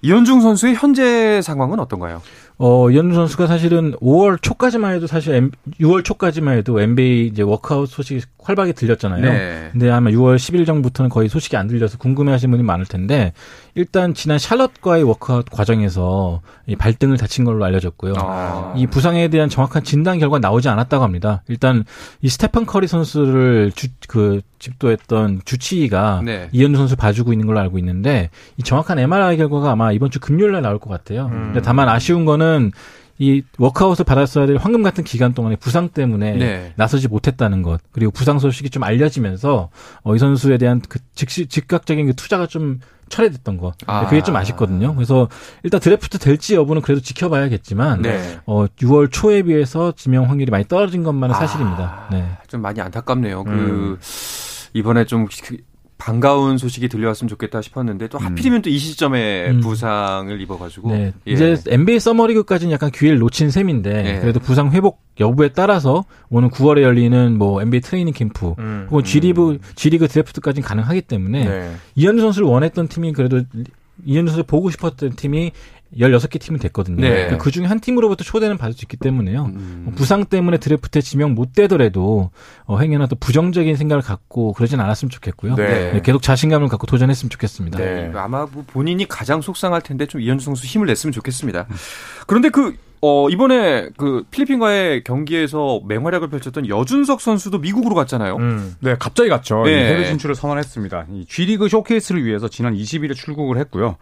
이현중 0.00 0.40
선수의 0.40 0.74
현재 0.74 1.42
상황은 1.42 1.78
어떤가요? 1.80 2.22
어, 2.58 2.90
이현중 2.90 3.14
선수가 3.14 3.46
사실은 3.46 3.92
5월 3.96 4.40
초까지만 4.40 4.94
해도 4.94 5.06
사실 5.06 5.34
M, 5.34 5.50
6월 5.78 6.02
초까지만 6.02 6.56
해도 6.56 6.80
NBA 6.80 7.26
이제 7.26 7.42
워크아웃 7.42 7.88
소식이 7.88 8.22
활발하게 8.46 8.72
들렸잖아요. 8.72 9.22
네. 9.22 9.68
근데 9.72 9.90
아마 9.90 10.10
6월 10.10 10.36
10일 10.36 10.64
전부터는 10.64 11.10
거의 11.10 11.28
소식이 11.28 11.56
안 11.56 11.66
들려서 11.66 11.98
궁금해 11.98 12.32
하시는 12.32 12.50
분이 12.50 12.62
많을 12.62 12.86
텐데 12.86 13.32
일단 13.74 14.14
지난 14.14 14.38
샬럿과의 14.38 15.02
워크아웃 15.02 15.46
과정에서 15.50 16.40
이 16.66 16.76
발등을 16.76 17.18
다친 17.18 17.44
걸로 17.44 17.64
알려졌고요. 17.64 18.14
아. 18.16 18.72
이 18.76 18.86
부상에 18.86 19.28
대한 19.28 19.48
정확한 19.48 19.84
진단 19.84 20.18
결과 20.18 20.38
나오지 20.38 20.68
않았다고 20.68 21.04
합니다. 21.04 21.42
일단 21.48 21.84
이 22.22 22.28
스테판 22.28 22.64
커리 22.64 22.86
선수를 22.86 23.72
주, 23.74 23.88
그 24.08 24.40
집도했던 24.58 25.42
주치의가 25.44 26.22
네. 26.24 26.48
이현중 26.52 26.78
선수 26.78 26.96
봐주고 26.96 27.32
있는 27.32 27.46
걸로 27.46 27.60
알고 27.60 27.78
있는데 27.78 28.30
이 28.56 28.62
정확한 28.62 28.98
MRI 28.98 29.36
결과가 29.36 29.72
아마 29.72 29.92
이번 29.92 30.10
주 30.10 30.20
금요일 30.20 30.52
날 30.52 30.62
나올 30.62 30.78
것 30.78 30.88
같아요. 30.88 31.26
음. 31.26 31.52
근데 31.52 31.60
다만 31.60 31.88
아쉬운 31.88 32.24
거는 32.24 32.45
이 33.18 33.42
워크아웃을 33.58 34.04
받았어야 34.04 34.46
될 34.46 34.56
황금 34.56 34.82
같은 34.82 35.02
기간 35.02 35.32
동안에 35.32 35.56
부상 35.56 35.88
때문에 35.88 36.32
네. 36.32 36.72
나서지 36.76 37.08
못했다는 37.08 37.62
것 37.62 37.80
그리고 37.92 38.12
부상 38.12 38.38
소식이 38.38 38.68
좀 38.68 38.82
알려지면서 38.82 39.70
어, 40.02 40.14
이 40.14 40.18
선수에 40.18 40.58
대한 40.58 40.82
그 40.86 40.98
즉시 41.14 41.46
즉각적인 41.46 42.06
그 42.06 42.14
투자가 42.14 42.46
좀 42.46 42.80
철회됐던 43.08 43.56
거 43.56 43.72
아. 43.86 44.06
그게 44.06 44.22
좀 44.22 44.36
아쉽거든요. 44.36 44.94
그래서 44.94 45.28
일단 45.62 45.80
드래프트 45.80 46.18
될지 46.18 46.56
여부는 46.56 46.82
그래도 46.82 47.00
지켜봐야겠지만 47.00 48.02
네. 48.02 48.40
어, 48.44 48.66
6월 48.66 49.10
초에 49.10 49.42
비해서 49.42 49.92
지명 49.92 50.28
확률이 50.28 50.50
많이 50.50 50.64
떨어진 50.66 51.02
것만은 51.02 51.34
아. 51.34 51.38
사실입니다. 51.38 52.08
네. 52.10 52.28
좀 52.48 52.60
많이 52.60 52.80
안타깝네요. 52.80 53.44
그 53.44 53.50
음. 53.50 53.56
그 53.56 53.98
이번에 54.74 55.06
좀 55.06 55.26
반가운 55.98 56.58
소식이 56.58 56.88
들려왔으면 56.88 57.28
좋겠다 57.28 57.62
싶었는데 57.62 58.08
또 58.08 58.18
하필이면 58.18 58.58
음. 58.58 58.62
또이 58.62 58.78
시점에 58.78 59.50
음. 59.50 59.60
부상을 59.60 60.40
입어가지고 60.40 60.90
네. 60.90 61.12
예. 61.26 61.32
이제 61.32 61.56
NBA 61.66 62.00
서머리그까지는 62.00 62.72
약간 62.72 62.90
기회를 62.90 63.18
놓친 63.18 63.50
셈인데 63.50 64.16
예. 64.16 64.20
그래도 64.20 64.38
부상 64.38 64.70
회복 64.72 65.00
여부에 65.18 65.48
따라서 65.48 66.04
오는 66.28 66.50
9월에 66.50 66.82
열리는 66.82 67.38
뭐 67.38 67.62
NBA 67.62 67.80
트레이닝 67.80 68.12
캠프 68.12 68.54
음. 68.58 68.86
혹은 68.90 69.04
G리그 69.04 69.58
G리그 69.74 70.08
드래프트까지는 70.08 70.66
가능하기 70.66 71.02
때문에 71.02 71.44
네. 71.44 71.72
이현주 71.94 72.20
선수를 72.22 72.46
원했던 72.46 72.88
팀이 72.88 73.12
그래도 73.12 73.42
이현주 74.04 74.32
선수 74.32 74.46
보고 74.46 74.70
싶었던 74.70 75.16
팀이 75.16 75.52
16개 75.96 76.40
팀이 76.40 76.58
됐거든요. 76.58 77.00
네. 77.00 77.10
그러니까 77.10 77.38
그 77.38 77.50
중에 77.50 77.66
한 77.66 77.80
팀으로부터 77.80 78.24
초대는 78.24 78.58
받을 78.58 78.74
수 78.74 78.84
있기 78.84 78.96
때문에요. 78.96 79.46
음. 79.46 79.82
뭐 79.84 79.94
부상 79.94 80.24
때문에 80.24 80.58
드래프트에 80.58 81.00
지명 81.02 81.34
못 81.34 81.52
되더라도 81.54 82.30
어, 82.64 82.78
행여나 82.78 83.06
또 83.06 83.16
부정적인 83.16 83.76
생각을 83.76 84.02
갖고 84.02 84.52
그러진 84.52 84.80
않았으면 84.80 85.10
좋겠고요. 85.10 85.54
네. 85.54 85.92
네, 85.92 86.02
계속 86.02 86.22
자신감을 86.22 86.68
갖고 86.68 86.86
도전했으면 86.86 87.30
좋겠습니다. 87.30 87.78
네. 87.78 88.12
아마 88.14 88.46
뭐 88.50 88.64
본인이 88.66 89.06
가장 89.06 89.40
속상할 89.40 89.82
텐데 89.82 90.06
좀 90.06 90.20
이현주 90.20 90.44
선수 90.44 90.66
힘을 90.66 90.86
냈으면 90.86 91.12
좋겠습니다. 91.12 91.66
그런데 92.26 92.48
그 92.48 92.76
어, 93.02 93.28
이번에 93.28 93.90
그 93.96 94.24
필리핀과의 94.30 95.04
경기에서 95.04 95.80
맹활약을 95.86 96.28
펼쳤던 96.28 96.68
여준석 96.68 97.20
선수도 97.20 97.58
미국으로 97.58 97.94
갔잖아요. 97.94 98.36
음. 98.36 98.74
네, 98.80 98.96
갑자기 98.98 99.28
갔죠. 99.28 99.62
네. 99.64 99.88
해외 99.88 100.06
진출을 100.06 100.34
선언했습니다. 100.34 101.06
이 101.12 101.26
G리그 101.28 101.68
쇼케이스를 101.68 102.24
위해서 102.24 102.48
지난 102.48 102.74
20일에 102.74 103.14
출국을 103.14 103.58
했고요. 103.58 103.96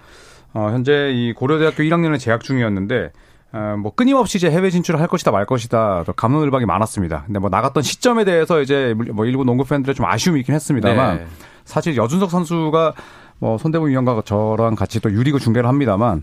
어, 0.55 0.71
현재 0.71 1.11
이 1.13 1.33
고려대학교 1.33 1.83
1학년에 1.83 2.19
재학 2.19 2.43
중이었는데 2.43 3.13
어, 3.53 3.77
뭐 3.79 3.95
끊임없이 3.95 4.39
이제 4.39 4.51
해외 4.51 4.71
진출을 4.71 5.01
할 5.01 5.09
것이다 5.09 5.31
말 5.31 5.45
것이다 5.45 6.05
감론을박이 6.17 6.65
많았습니다. 6.65 7.25
근데 7.27 7.39
뭐 7.39 7.51
나갔던 7.51 7.83
시점에 7.83 8.25
대해서 8.25 8.61
이제 8.63 8.95
뭐 9.13 9.27
일부 9.27 9.45
농구 9.45 9.65
팬들의 9.65 9.95
좀 9.95 10.07
아쉬움이 10.07 10.41
있긴 10.41 10.55
했습니다만 10.55 11.19
네. 11.19 11.27
사실 11.65 11.97
여준석 11.97 12.31
선수가 12.31 12.95
뭐 13.39 13.59
손대문 13.59 13.91
위원과 13.91 14.23
저랑 14.25 14.75
같이 14.75 15.01
또 15.01 15.13
유리그 15.13 15.39
중계를 15.39 15.69
합니다만 15.69 16.23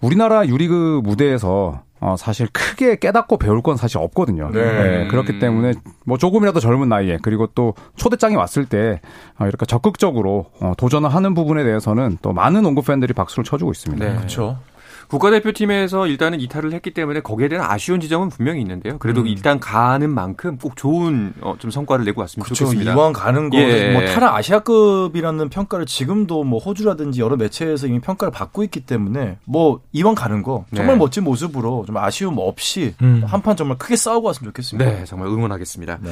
우리나라 0.00 0.46
유리그 0.46 1.00
무대에서 1.02 1.82
어, 2.00 2.16
사실 2.16 2.46
크게 2.52 2.96
깨닫고 2.96 3.38
배울 3.38 3.62
건 3.62 3.76
사실 3.76 3.98
없거든요. 3.98 4.50
네. 4.52 4.62
네. 4.62 5.08
그렇기 5.08 5.38
때문에 5.38 5.74
뭐 6.04 6.16
조금이라도 6.18 6.60
젊은 6.60 6.88
나이에 6.88 7.18
그리고 7.22 7.46
또 7.54 7.74
초대장이 7.96 8.36
왔을 8.36 8.66
때 8.66 9.00
어, 9.38 9.46
이렇게 9.46 9.66
적극적으로 9.66 10.46
어, 10.60 10.74
도전을 10.76 11.12
하는 11.12 11.34
부분에 11.34 11.64
대해서는 11.64 12.18
또 12.22 12.32
많은 12.32 12.62
농구 12.62 12.82
팬들이 12.82 13.12
박수를 13.12 13.44
쳐주고 13.44 13.72
있습니다. 13.72 14.04
네. 14.04 14.16
그렇죠. 14.16 14.58
국가대표팀에서 15.08 16.06
일단은 16.06 16.40
이탈을 16.40 16.72
했기 16.72 16.92
때문에 16.92 17.20
거기에 17.20 17.48
대한 17.48 17.70
아쉬운 17.70 18.00
지점은 18.00 18.28
분명히 18.28 18.60
있는데요. 18.60 18.98
그래도 18.98 19.22
음. 19.22 19.26
일단 19.26 19.58
가는 19.58 20.08
만큼 20.10 20.58
꼭 20.58 20.76
좋은 20.76 21.32
어, 21.40 21.54
좀 21.58 21.70
성과를 21.70 22.04
내고 22.04 22.20
왔으면 22.20 22.44
그쵸, 22.44 22.54
좋겠습니다. 22.54 22.92
이왕 22.92 23.12
가는 23.12 23.48
거, 23.48 23.56
예. 23.56 23.92
뭐 23.92 24.04
타라 24.04 24.36
아시아급이라는 24.36 25.48
평가를 25.48 25.86
지금도 25.86 26.44
뭐 26.44 26.58
호주라든지 26.58 27.20
여러 27.20 27.36
매체에서 27.36 27.86
이미 27.86 28.00
평가를 28.00 28.30
받고 28.32 28.62
있기 28.64 28.80
때문에 28.80 29.38
뭐 29.44 29.80
이왕 29.92 30.14
가는 30.14 30.42
거 30.42 30.66
정말 30.74 30.96
네. 30.96 30.98
멋진 30.98 31.24
모습으로 31.24 31.84
좀 31.86 31.96
아쉬움 31.96 32.36
없이 32.38 32.94
음. 33.00 33.22
한판 33.26 33.56
정말 33.56 33.78
크게 33.78 33.96
싸우고 33.96 34.26
왔으면 34.26 34.50
좋겠습니다. 34.50 34.90
네, 34.90 35.04
정말 35.06 35.28
응원하겠습니다. 35.28 35.98
네. 36.02 36.10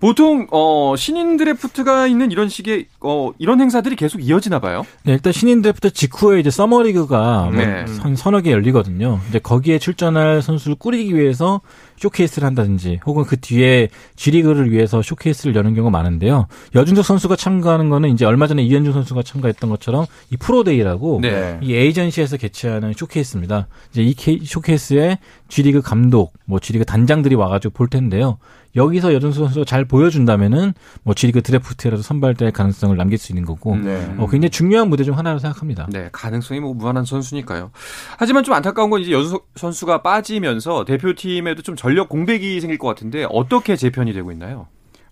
보통 0.00 0.46
어, 0.50 0.94
신인 0.96 1.36
드래프트가 1.36 2.06
있는 2.06 2.30
이런 2.30 2.48
식의 2.48 2.86
어, 3.00 3.30
이런 3.38 3.60
행사들이 3.60 3.96
계속 3.96 4.24
이어지나 4.24 4.58
봐요. 4.58 4.84
네, 5.04 5.12
일단 5.12 5.32
신인 5.32 5.60
드래프트 5.60 5.92
직후에 5.92 6.40
이제 6.40 6.50
서머리그가 6.50 7.50
네. 7.52 7.84
뭐 7.84 8.16
서너 8.16 8.37
개 8.42 8.52
열리거든요. 8.52 9.20
이제 9.28 9.38
거기에 9.38 9.78
출전할 9.78 10.42
선수를 10.42 10.76
꾸리기 10.76 11.14
위해서 11.16 11.60
쇼케이스를 11.96 12.46
한다든지 12.46 13.00
혹은 13.06 13.24
그 13.24 13.38
뒤에 13.40 13.88
G리그를 14.16 14.70
위해서 14.70 15.02
쇼케이스를 15.02 15.54
여는 15.54 15.74
경우가 15.74 15.90
많은데요. 15.90 16.46
여준석 16.74 17.04
선수가 17.04 17.36
참가하는 17.36 17.88
거는 17.88 18.10
이제 18.10 18.24
얼마 18.24 18.46
전에 18.46 18.62
이현중 18.62 18.92
선수가 18.92 19.22
참가했던 19.22 19.68
것처럼 19.70 20.06
이 20.30 20.36
프로데이라고 20.36 21.20
네. 21.22 21.58
이 21.62 21.74
에이전시에서 21.74 22.36
개최하는 22.36 22.92
쇼케이스입니다. 22.96 23.66
이제 23.92 24.02
이 24.02 24.14
쇼케이스에 24.44 25.18
G리그 25.48 25.80
감독, 25.82 26.32
뭐 26.44 26.60
G리그 26.60 26.84
단장들이 26.84 27.34
와가지고 27.34 27.74
볼 27.74 27.88
텐데요. 27.88 28.38
여기서 28.76 29.14
여준석 29.14 29.40
선수가 29.40 29.64
잘 29.64 29.84
보여준다면은 29.84 30.74
뭐 31.02 31.14
G리그 31.14 31.42
드래프트라도 31.42 32.02
선발될 32.02 32.52
가능성을 32.52 32.96
남길 32.96 33.18
수 33.18 33.32
있는 33.32 33.44
거고 33.44 33.76
네. 33.76 34.14
어, 34.18 34.26
굉장히 34.28 34.50
중요한 34.50 34.88
무대 34.88 35.04
중 35.04 35.16
하나로 35.16 35.38
생각합니다. 35.38 35.88
네, 35.90 36.08
가능성이 36.12 36.60
뭐 36.60 36.74
무한한 36.74 37.04
선수니까요. 37.04 37.70
하지만 38.18 38.44
좀 38.44 38.54
안타까운 38.54 38.90
건 38.90 39.00
이제 39.00 39.12
여준석 39.12 39.48
선수가 39.56 40.02
빠지면서 40.02 40.84
대표팀에도 40.84 41.62
좀 41.62 41.76
전력 41.76 42.08
공백이 42.08 42.60
생길 42.60 42.78
것 42.78 42.88
같은데 42.88 43.26
어떻게 43.30 43.76
재편이 43.76 44.12
되고 44.12 44.30
있나요? 44.32 44.66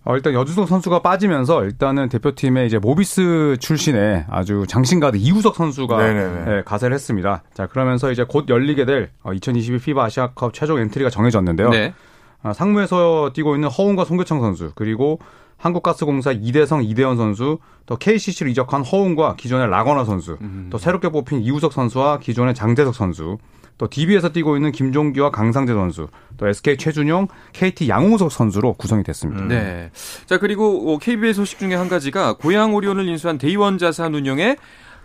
어, 0.07 0.15
일단 0.15 0.33
여준석 0.33 0.69
선수가 0.69 0.99
빠지면서 0.99 1.65
일단은 1.65 2.07
대표팀에 2.07 2.65
이제 2.65 2.77
모비스 2.77 3.57
출신의 3.59 4.25
아주 4.29 4.63
장신가드 4.65 5.17
이우석 5.17 5.55
선수가 5.55 6.13
네, 6.13 6.61
가세를 6.63 6.93
했습니다. 6.93 7.43
자 7.53 7.67
그러면서 7.67 8.09
이제 8.09 8.23
곧 8.23 8.47
열리게 8.47 8.85
될 8.85 9.09
2022 9.25 9.75
어, 9.75 9.79
피바 9.83 10.05
아시아컵 10.05 10.53
최종 10.53 10.79
엔트리가 10.79 11.09
정해졌는데요. 11.09 11.69
네. 11.71 11.93
아, 12.43 12.53
상무에서 12.53 13.31
뛰고 13.33 13.55
있는 13.55 13.69
허훈과 13.69 14.05
송교창 14.05 14.41
선수 14.41 14.71
그리고 14.75 15.19
한국가스공사 15.57 16.31
이대성 16.31 16.83
이대헌 16.83 17.17
선수 17.17 17.57
또 17.85 17.95
KCC로 17.97 18.49
이적한 18.49 18.83
허웅과 18.83 19.35
기존의 19.37 19.69
라건아 19.69 20.05
선수 20.05 20.37
음. 20.41 20.67
또 20.69 20.77
새롭게 20.77 21.09
뽑힌 21.09 21.41
이우석 21.41 21.73
선수와 21.73 22.19
기존의 22.19 22.53
장재석 22.53 22.93
선수 22.93 23.37
또 23.77 23.87
DB에서 23.87 24.29
뛰고 24.29 24.55
있는 24.55 24.71
김종규와 24.71 25.29
강상재 25.31 25.73
선수, 25.73 26.07
또 26.37 26.47
SK 26.47 26.77
최준용, 26.77 27.27
KT 27.53 27.87
양홍석 27.87 28.31
선수로 28.31 28.73
구성이 28.73 29.03
됐습니다. 29.03 29.43
음. 29.43 29.47
네. 29.47 29.91
자 30.25 30.39
그리고 30.39 30.97
KBS 30.97 31.37
소식 31.37 31.59
중에 31.59 31.75
한 31.75 31.87
가지가 31.87 32.37
고양 32.37 32.73
오리온을 32.73 33.07
인수한 33.07 33.37
대의원 33.37 33.77
자산 33.77 34.15
운영에 34.15 34.57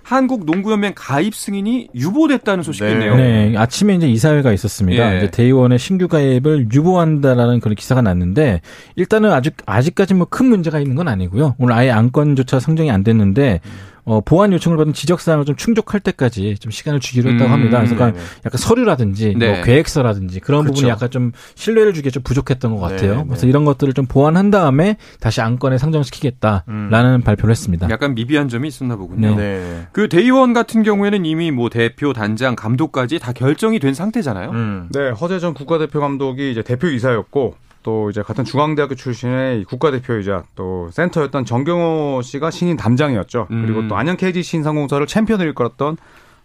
한국 0.03 0.45
농구연맹 0.45 0.93
가입 0.97 1.35
승인이 1.35 1.89
유보됐다는 1.95 2.65
소식이 2.65 2.85
네. 2.85 3.15
네, 3.15 3.57
아침에 3.57 3.95
이제 3.95 4.09
이사회가 4.09 4.53
있었습니다. 4.53 5.15
예. 5.15 5.19
이제 5.19 5.31
대의원의 5.31 5.79
신규 5.79 6.09
가입을 6.09 6.69
유보한다라는 6.73 7.61
그런 7.61 7.75
기사가 7.77 8.03
났는데 8.03 8.61
일단은 8.97 9.33
아직 9.33 9.55
아직까지 9.67 10.15
뭐 10.15 10.27
큰 10.33 10.47
문제가 10.47 10.81
있는 10.81 10.97
건 10.97 11.09
아니고요. 11.09 11.55
오늘 11.59 11.75
아예 11.75 11.91
안건조차 11.91 12.59
상정이 12.59 12.91
안 12.91 13.05
됐는데 13.05 13.61
음. 13.65 13.92
어, 14.05 14.21
보안 14.21 14.53
요청을 14.53 14.77
받은 14.77 14.95
지적 14.95 15.21
사항을 15.21 15.45
좀 15.45 15.55
충족할 15.55 16.01
때까지 16.01 16.57
좀 16.59 16.73
시간을 16.73 16.99
주기로 16.99 17.31
했다고 17.31 17.49
음, 17.49 17.53
합니다. 17.53 17.79
그래서 17.79 17.95
음, 17.95 18.15
약간 18.45 18.59
서류라든지 18.59 19.31
뭐 19.31 19.39
네. 19.39 19.53
뭐 19.53 19.63
계획서라든지 19.63 20.41
그런 20.41 20.63
그렇죠. 20.63 20.75
부분이 20.75 20.91
약간 20.91 21.11
좀 21.11 21.33
신뢰를 21.55 21.95
주기에 21.95 22.11
좀 22.11 22.23
부족했던 22.25 22.75
것 22.75 22.81
같아요. 22.81 23.19
네, 23.19 23.25
그래서 23.27 23.43
네. 23.43 23.49
이런 23.49 23.65
것들을 23.65 23.93
좀 23.93 24.07
보완한 24.07 24.51
다음에 24.51 24.97
다시 25.21 25.41
안건에 25.41 25.79
상정시키겠다라는 25.79 27.15
음. 27.15 27.21
발표를 27.23 27.53
했습니다. 27.53 27.89
약간 27.91 28.15
미비한 28.15 28.49
점이 28.49 28.67
있었나 28.67 28.97
보군요. 28.97 29.37
네. 29.37 29.37
네. 29.37 29.87
그 29.93 30.09
대의원 30.09 30.53
같은 30.53 30.83
경우에는 30.83 31.25
이미 31.25 31.51
뭐 31.53 31.71
대표, 31.71 32.13
단장, 32.13 32.57
감독까지 32.57 33.21
다 33.21 33.33
결정이 33.33 33.79
된 33.79 33.95
상태잖아요. 33.95 34.51
음. 34.51 34.89
네, 34.91 35.11
허재 35.11 35.39
전 35.39 35.55
국가대표 35.55 36.01
감독이 36.01 36.51
이제 36.51 36.63
대표 36.63 36.89
이사였고 36.89 37.55
또 37.83 38.11
이제 38.11 38.23
같은 38.23 38.45
중앙대학교 38.45 38.95
출신의 38.95 39.65
국가대표이자 39.65 40.45
또 40.55 40.89
센터였던 40.93 41.45
정경호 41.45 42.23
씨가 42.23 42.51
신인 42.51 42.77
담장이었죠. 42.77 43.49
음. 43.51 43.63
그리고 43.65 43.89
또 43.89 43.97
안양 43.97 44.17
KG 44.17 44.43
신상공사를 44.43 45.07
챔피언을 45.07 45.49
이끌었던 45.51 45.97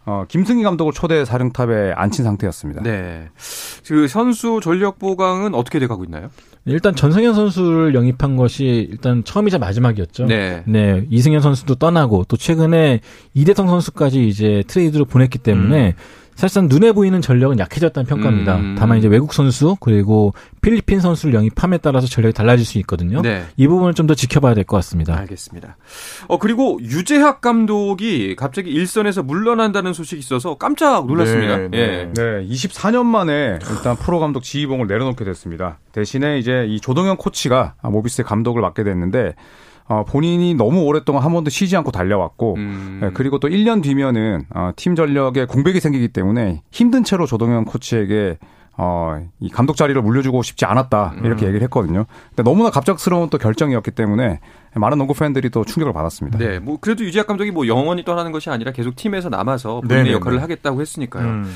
어, 0.05 0.23
김승희 0.27 0.63
감독을 0.63 0.93
초대 0.93 1.25
사령탑에 1.25 1.91
앉힌 1.93 2.23
상태였습니다. 2.23 2.81
네. 2.81 3.29
그 3.85 4.07
선수 4.07 4.61
전력 4.63 4.99
보강은 4.99 5.53
어떻게 5.53 5.79
돼가고 5.79 6.05
있나요? 6.05 6.29
일단 6.65 6.95
전성현 6.95 7.33
선수를 7.33 7.93
영입한 7.93 8.37
것이 8.37 8.87
일단 8.89 9.23
처음이자 9.25 9.57
마지막이었죠. 9.57 10.25
네. 10.25 10.63
네. 10.65 11.05
이승현 11.09 11.41
선수도 11.41 11.75
떠나고 11.75 12.23
또 12.29 12.37
최근에 12.37 13.01
이대성 13.33 13.67
선수까지 13.67 14.27
이제 14.27 14.63
트레이드로 14.67 15.05
보냈기 15.05 15.39
때문에 15.39 15.87
음. 15.87 15.93
사실상 16.37 16.67
눈에 16.69 16.91
보이는 16.91 17.19
전력은 17.19 17.57
약해졌다는 17.57 18.07
평가입니다. 18.07 18.55
음. 18.57 18.75
다만 18.77 18.99
이제 18.99 19.07
외국 19.07 19.33
선수 19.33 19.75
그리고 19.79 20.33
필리핀 20.61 20.99
선수를 20.99 21.33
영입함에 21.33 21.79
따라서 21.79 22.05
전력이 22.05 22.33
달라질 22.33 22.63
수 22.65 22.77
있거든요. 22.77 23.21
네. 23.23 23.43
이 23.57 23.67
부분을 23.67 23.93
좀 23.93 24.07
더 24.07 24.13
지켜봐야 24.15 24.53
될 24.53 24.63
것 24.63 24.77
같습니다. 24.77 25.17
알겠습니다. 25.17 25.77
어 26.27 26.37
그리고 26.37 26.77
유재학 26.81 27.41
감독이 27.41 28.35
갑자기 28.37 28.69
일선에서 28.69 29.23
물러난다는 29.23 29.91
소식이 29.93 30.19
있어서 30.19 30.55
깜짝 30.55 31.07
놀랐습니다. 31.07 31.57
네, 31.57 31.67
네. 31.69 31.77
예. 31.79 32.13
네 32.13 32.47
24년 32.47 33.03
만에 33.05 33.57
일단 33.69 33.95
프로 33.97 34.19
감독 34.19 34.43
지휘봉을 34.43 34.87
내려놓게 34.87 35.25
됐습니다. 35.25 35.79
대신에 35.91 36.37
이제 36.37 36.65
이 36.69 36.79
조동현 36.79 37.17
코치가 37.17 37.73
모비스의 37.81 38.25
감독을 38.25 38.61
맡게 38.61 38.83
됐는데 38.83 39.33
어, 39.87 40.03
본인이 40.03 40.53
너무 40.53 40.81
오랫동안 40.81 41.23
한 41.23 41.31
번도 41.31 41.49
쉬지 41.49 41.77
않고 41.77 41.91
달려왔고 41.91 42.55
음. 42.55 42.99
네, 43.01 43.09
그리고 43.13 43.39
또 43.39 43.47
1년 43.47 43.81
뒤면은 43.81 44.43
어, 44.53 44.71
팀 44.75 44.95
전력에 44.95 45.45
공백이 45.45 45.79
생기기 45.79 46.09
때문에 46.09 46.61
힘든 46.71 47.03
채로 47.03 47.25
조동현 47.25 47.65
코치에게 47.65 48.37
어, 48.79 49.25
이 49.39 49.49
감독 49.49 49.75
자리를 49.75 49.99
물려주고 49.99 50.43
싶지 50.43 50.65
않았다 50.65 51.15
이렇게 51.23 51.45
음. 51.45 51.47
얘기를 51.47 51.61
했거든요. 51.63 52.05
근데 52.29 52.43
너무나 52.43 52.69
갑작스러운 52.69 53.29
또 53.29 53.37
결정이었기 53.37 53.91
때문에 53.91 54.39
많은 54.75 54.97
농구 54.99 55.15
팬들이 55.15 55.49
또 55.49 55.65
충격을 55.65 55.93
받았습니다. 55.93 56.37
네, 56.37 56.59
뭐 56.59 56.77
그래도 56.79 57.03
유지학 57.03 57.25
감독이 57.25 57.49
뭐 57.49 57.65
영원히 57.65 58.03
떠나는 58.03 58.31
것이 58.31 58.49
아니라 58.51 58.71
계속 58.71 58.95
팀에서 58.95 59.29
남아서 59.29 59.81
본인의 59.81 59.97
네네네. 59.97 60.11
역할을 60.15 60.41
하겠다고 60.43 60.81
했으니까요. 60.81 61.25
음. 61.25 61.55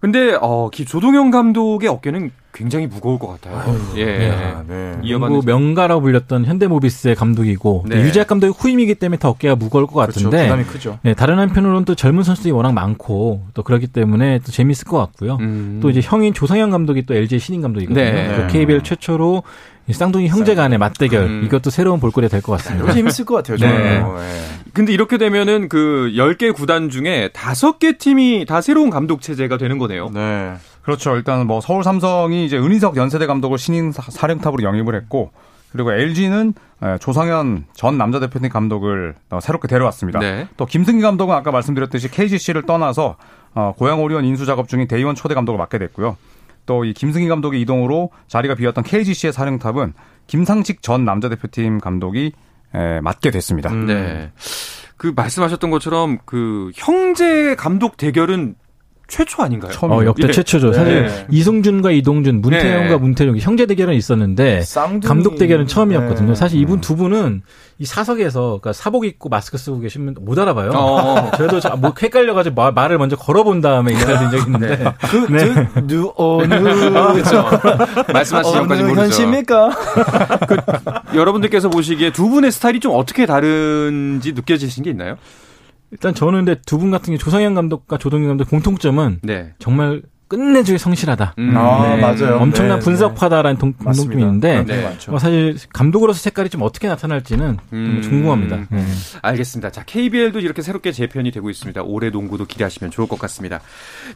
근데 0.00 0.36
어, 0.40 0.70
조동현 0.72 1.30
감독의 1.30 1.88
어깨는 1.88 2.32
굉장히 2.52 2.86
무거울 2.86 3.18
것 3.18 3.28
같아요. 3.28 3.58
아유, 3.58 3.78
예. 3.96 4.04
네. 4.04 4.54
네. 4.68 4.98
이어받는 5.02 5.42
명가라고 5.46 6.02
불렸던 6.02 6.44
현대모비스의 6.44 7.14
감독이고 7.14 7.86
네. 7.88 8.02
유재학 8.02 8.28
감독의 8.28 8.52
후임이기 8.56 8.96
때문에 8.96 9.18
더 9.18 9.30
어깨가 9.30 9.56
무거울 9.56 9.86
것 9.86 9.94
그렇죠. 9.94 10.12
같은데 10.12 10.44
부담이 10.44 10.64
크죠. 10.64 10.98
네, 11.02 11.14
다른 11.14 11.38
한편으로는 11.38 11.84
또 11.86 11.94
젊은 11.94 12.22
선수들이 12.22 12.52
워낙 12.52 12.72
많고 12.72 13.42
또 13.54 13.62
그렇기 13.62 13.86
때문에 13.86 14.40
또 14.44 14.52
재밌을 14.52 14.86
것 14.86 14.98
같고요. 14.98 15.38
음. 15.40 15.80
또 15.82 15.88
이제 15.88 16.00
형인 16.02 16.34
조상현 16.34 16.70
감독이 16.70 17.06
또 17.06 17.14
LG 17.14 17.38
신인 17.38 17.62
감독이거든요. 17.62 18.04
네. 18.04 18.46
KBL 18.50 18.82
최초로 18.82 19.42
쌍둥이 19.90 20.28
형제 20.28 20.54
간의 20.54 20.78
맞대결 20.78 21.22
음. 21.22 21.42
이것도 21.44 21.70
새로운 21.70 22.00
볼거리가 22.00 22.30
될것 22.30 22.58
같습니다. 22.58 22.92
재밌을 22.92 23.24
것 23.24 23.34
같아요. 23.36 23.56
네. 23.56 24.00
네. 24.00 24.04
근데 24.72 24.92
이렇게 24.92 25.18
되면은 25.18 25.68
그 25.68 26.12
10개 26.14 26.54
구단 26.54 26.88
중에 26.88 27.30
5개 27.32 27.98
팀이 27.98 28.44
다 28.46 28.60
새로운 28.60 28.90
감독 28.90 29.20
체제가 29.20 29.58
되는 29.58 29.78
거네요. 29.78 30.10
네. 30.14 30.54
그렇죠. 30.82 31.16
일단 31.16 31.46
뭐 31.46 31.60
서울 31.60 31.84
삼성이 31.84 32.44
이제 32.44 32.58
은희석 32.58 32.96
연세대 32.96 33.26
감독을 33.26 33.58
신인 33.58 33.92
사령탑으로 33.92 34.62
영입을 34.62 34.94
했고 34.94 35.30
그리고 35.70 35.92
LG는 35.92 36.54
조상현 37.00 37.64
전 37.74 37.96
남자 37.96 38.20
대표팀 38.20 38.48
감독을 38.50 39.14
어, 39.30 39.40
새롭게 39.40 39.68
데려왔습니다. 39.68 40.18
네. 40.18 40.48
또 40.56 40.66
김승기 40.66 41.00
감독은 41.00 41.34
아까 41.34 41.50
말씀드렸듯이 41.50 42.10
KGC를 42.10 42.62
떠나서 42.66 43.16
어, 43.54 43.72
고양 43.76 44.02
오리온 44.02 44.24
인수 44.24 44.44
작업 44.44 44.68
중인 44.68 44.88
대의원 44.88 45.14
초대 45.14 45.34
감독을 45.34 45.58
맡게 45.58 45.78
됐고요. 45.78 46.16
또 46.66 46.84
이 46.84 46.92
김승희 46.92 47.28
감독의 47.28 47.60
이동으로 47.62 48.10
자리가 48.28 48.54
비었던 48.54 48.84
KGC의 48.84 49.32
사령탑은 49.32 49.94
김상식 50.26 50.82
전 50.82 51.04
남자 51.04 51.28
대표팀 51.28 51.78
감독이 51.78 52.32
에, 52.74 53.00
맡게 53.00 53.30
됐습니다. 53.30 53.70
음. 53.70 53.86
네. 53.86 54.30
그 54.96 55.12
말씀하셨던 55.16 55.70
것처럼 55.70 56.18
그 56.24 56.70
형제 56.74 57.54
감독 57.56 57.96
대결은 57.96 58.54
최초 59.12 59.42
아닌가요? 59.42 59.72
어, 59.82 60.06
역대 60.06 60.26
네. 60.26 60.32
최초죠. 60.32 60.72
사실 60.72 61.02
네. 61.02 61.26
이승준과 61.30 61.90
이동준, 61.90 62.40
문태영과 62.40 62.88
네. 62.88 62.96
문태룡 62.96 63.36
형제 63.36 63.66
대결은 63.66 63.92
있었는데 63.92 64.62
쌍둥이... 64.62 65.06
감독 65.06 65.36
대결은 65.36 65.66
처음이었거든요. 65.66 66.28
네. 66.28 66.34
사실 66.34 66.58
이분 66.58 66.80
두 66.80 66.96
분은 66.96 67.42
이 67.78 67.84
사석에서 67.84 68.40
그러니까 68.40 68.72
사복 68.72 69.04
입고 69.04 69.28
마스크 69.28 69.58
쓰고 69.58 69.80
계시면 69.80 70.14
못 70.22 70.38
알아봐요. 70.38 70.70
어. 70.70 71.30
저도 71.36 71.60
뭐 71.76 71.92
헷갈려가지고 72.00 72.72
말, 72.72 72.90
을 72.90 72.96
먼저 72.96 73.14
걸어본 73.16 73.60
다음에 73.60 73.92
인사드린 73.92 74.30
적이 74.30 74.44
있는데. 74.46 74.76
네. 74.78 74.94
그, 75.10 75.16
네. 75.30 75.86
누, 75.86 76.10
어느. 76.16 76.54
아, 76.96 77.12
그렇죠. 77.12 77.44
말씀하신 78.10 78.52
전까지 78.54 78.82
모르죠. 78.82 79.00
현실입니까? 79.02 79.70
그, 80.48 80.56
여러분들께서 81.18 81.68
보시기에 81.68 82.12
두 82.12 82.30
분의 82.30 82.50
스타일이 82.50 82.80
좀 82.80 82.92
어떻게 82.94 83.26
다른지 83.26 84.32
느껴지신 84.32 84.84
게 84.84 84.90
있나요? 84.90 85.18
일단 85.92 86.14
저는 86.14 86.44
근데 86.44 86.60
두 86.66 86.78
분 86.78 86.90
같은 86.90 87.12
게 87.12 87.18
조상현 87.18 87.54
감독과 87.54 87.98
조동현 87.98 88.28
감독 88.28 88.48
공통점은 88.50 89.20
네. 89.22 89.52
정말 89.58 90.02
끝내주기 90.26 90.78
성실하다. 90.78 91.34
음. 91.36 91.54
아, 91.54 91.94
네. 91.94 92.00
맞아요. 92.00 92.38
엄청난 92.38 92.78
네, 92.78 92.84
분석파다라는 92.86 93.56
네. 93.56 93.60
공통점이 93.60 94.14
있는데 94.22 94.64
네. 94.64 94.96
뭐 95.10 95.18
사실 95.18 95.58
감독으로서 95.74 96.18
색깔이 96.20 96.48
좀 96.48 96.62
어떻게 96.62 96.88
나타날지는 96.88 97.58
음. 97.74 98.00
궁금합니다. 98.02 98.56
네. 98.70 98.82
알겠습니다. 99.20 99.70
자, 99.70 99.84
KBL도 99.84 100.40
이렇게 100.40 100.62
새롭게 100.62 100.90
재편이 100.90 101.32
되고 101.32 101.50
있습니다. 101.50 101.82
올해 101.82 102.08
농구도 102.08 102.46
기대하시면 102.46 102.90
좋을 102.90 103.06
것 103.08 103.18
같습니다. 103.18 103.60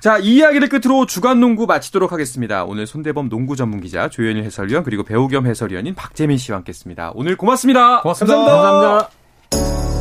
자, 0.01 0.17
이 0.17 0.37
이야기를 0.37 0.71
끝으로 0.71 1.05
주간 1.05 1.39
농구 1.39 1.67
마치도록 1.67 2.11
하겠습니다. 2.13 2.65
오늘 2.65 2.87
손대범 2.87 3.29
농구 3.29 3.55
전문 3.55 3.83
기자 3.83 4.09
조현일 4.09 4.43
해설위원 4.45 4.85
그리고 4.85 5.03
배우 5.03 5.29
겸 5.29 5.47
해설위원인 5.47 5.95
박재민 5.95 6.39
씨와 6.39 6.57
함께했습니다. 6.57 7.13
오늘 7.15 7.37
고맙습니다. 7.37 8.01
고맙습니다. 8.01 8.37
감사합니다. 8.37 9.11
감사합니다. 9.51 9.96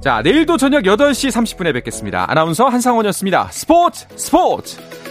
자, 0.00 0.22
내일도 0.22 0.56
저녁 0.56 0.84
8시 0.84 1.30
30분에 1.30 1.74
뵙겠습니다. 1.74 2.24
아나운서 2.26 2.68
한상원이었습니다. 2.68 3.48
스포츠 3.52 4.06
스포츠! 4.16 5.09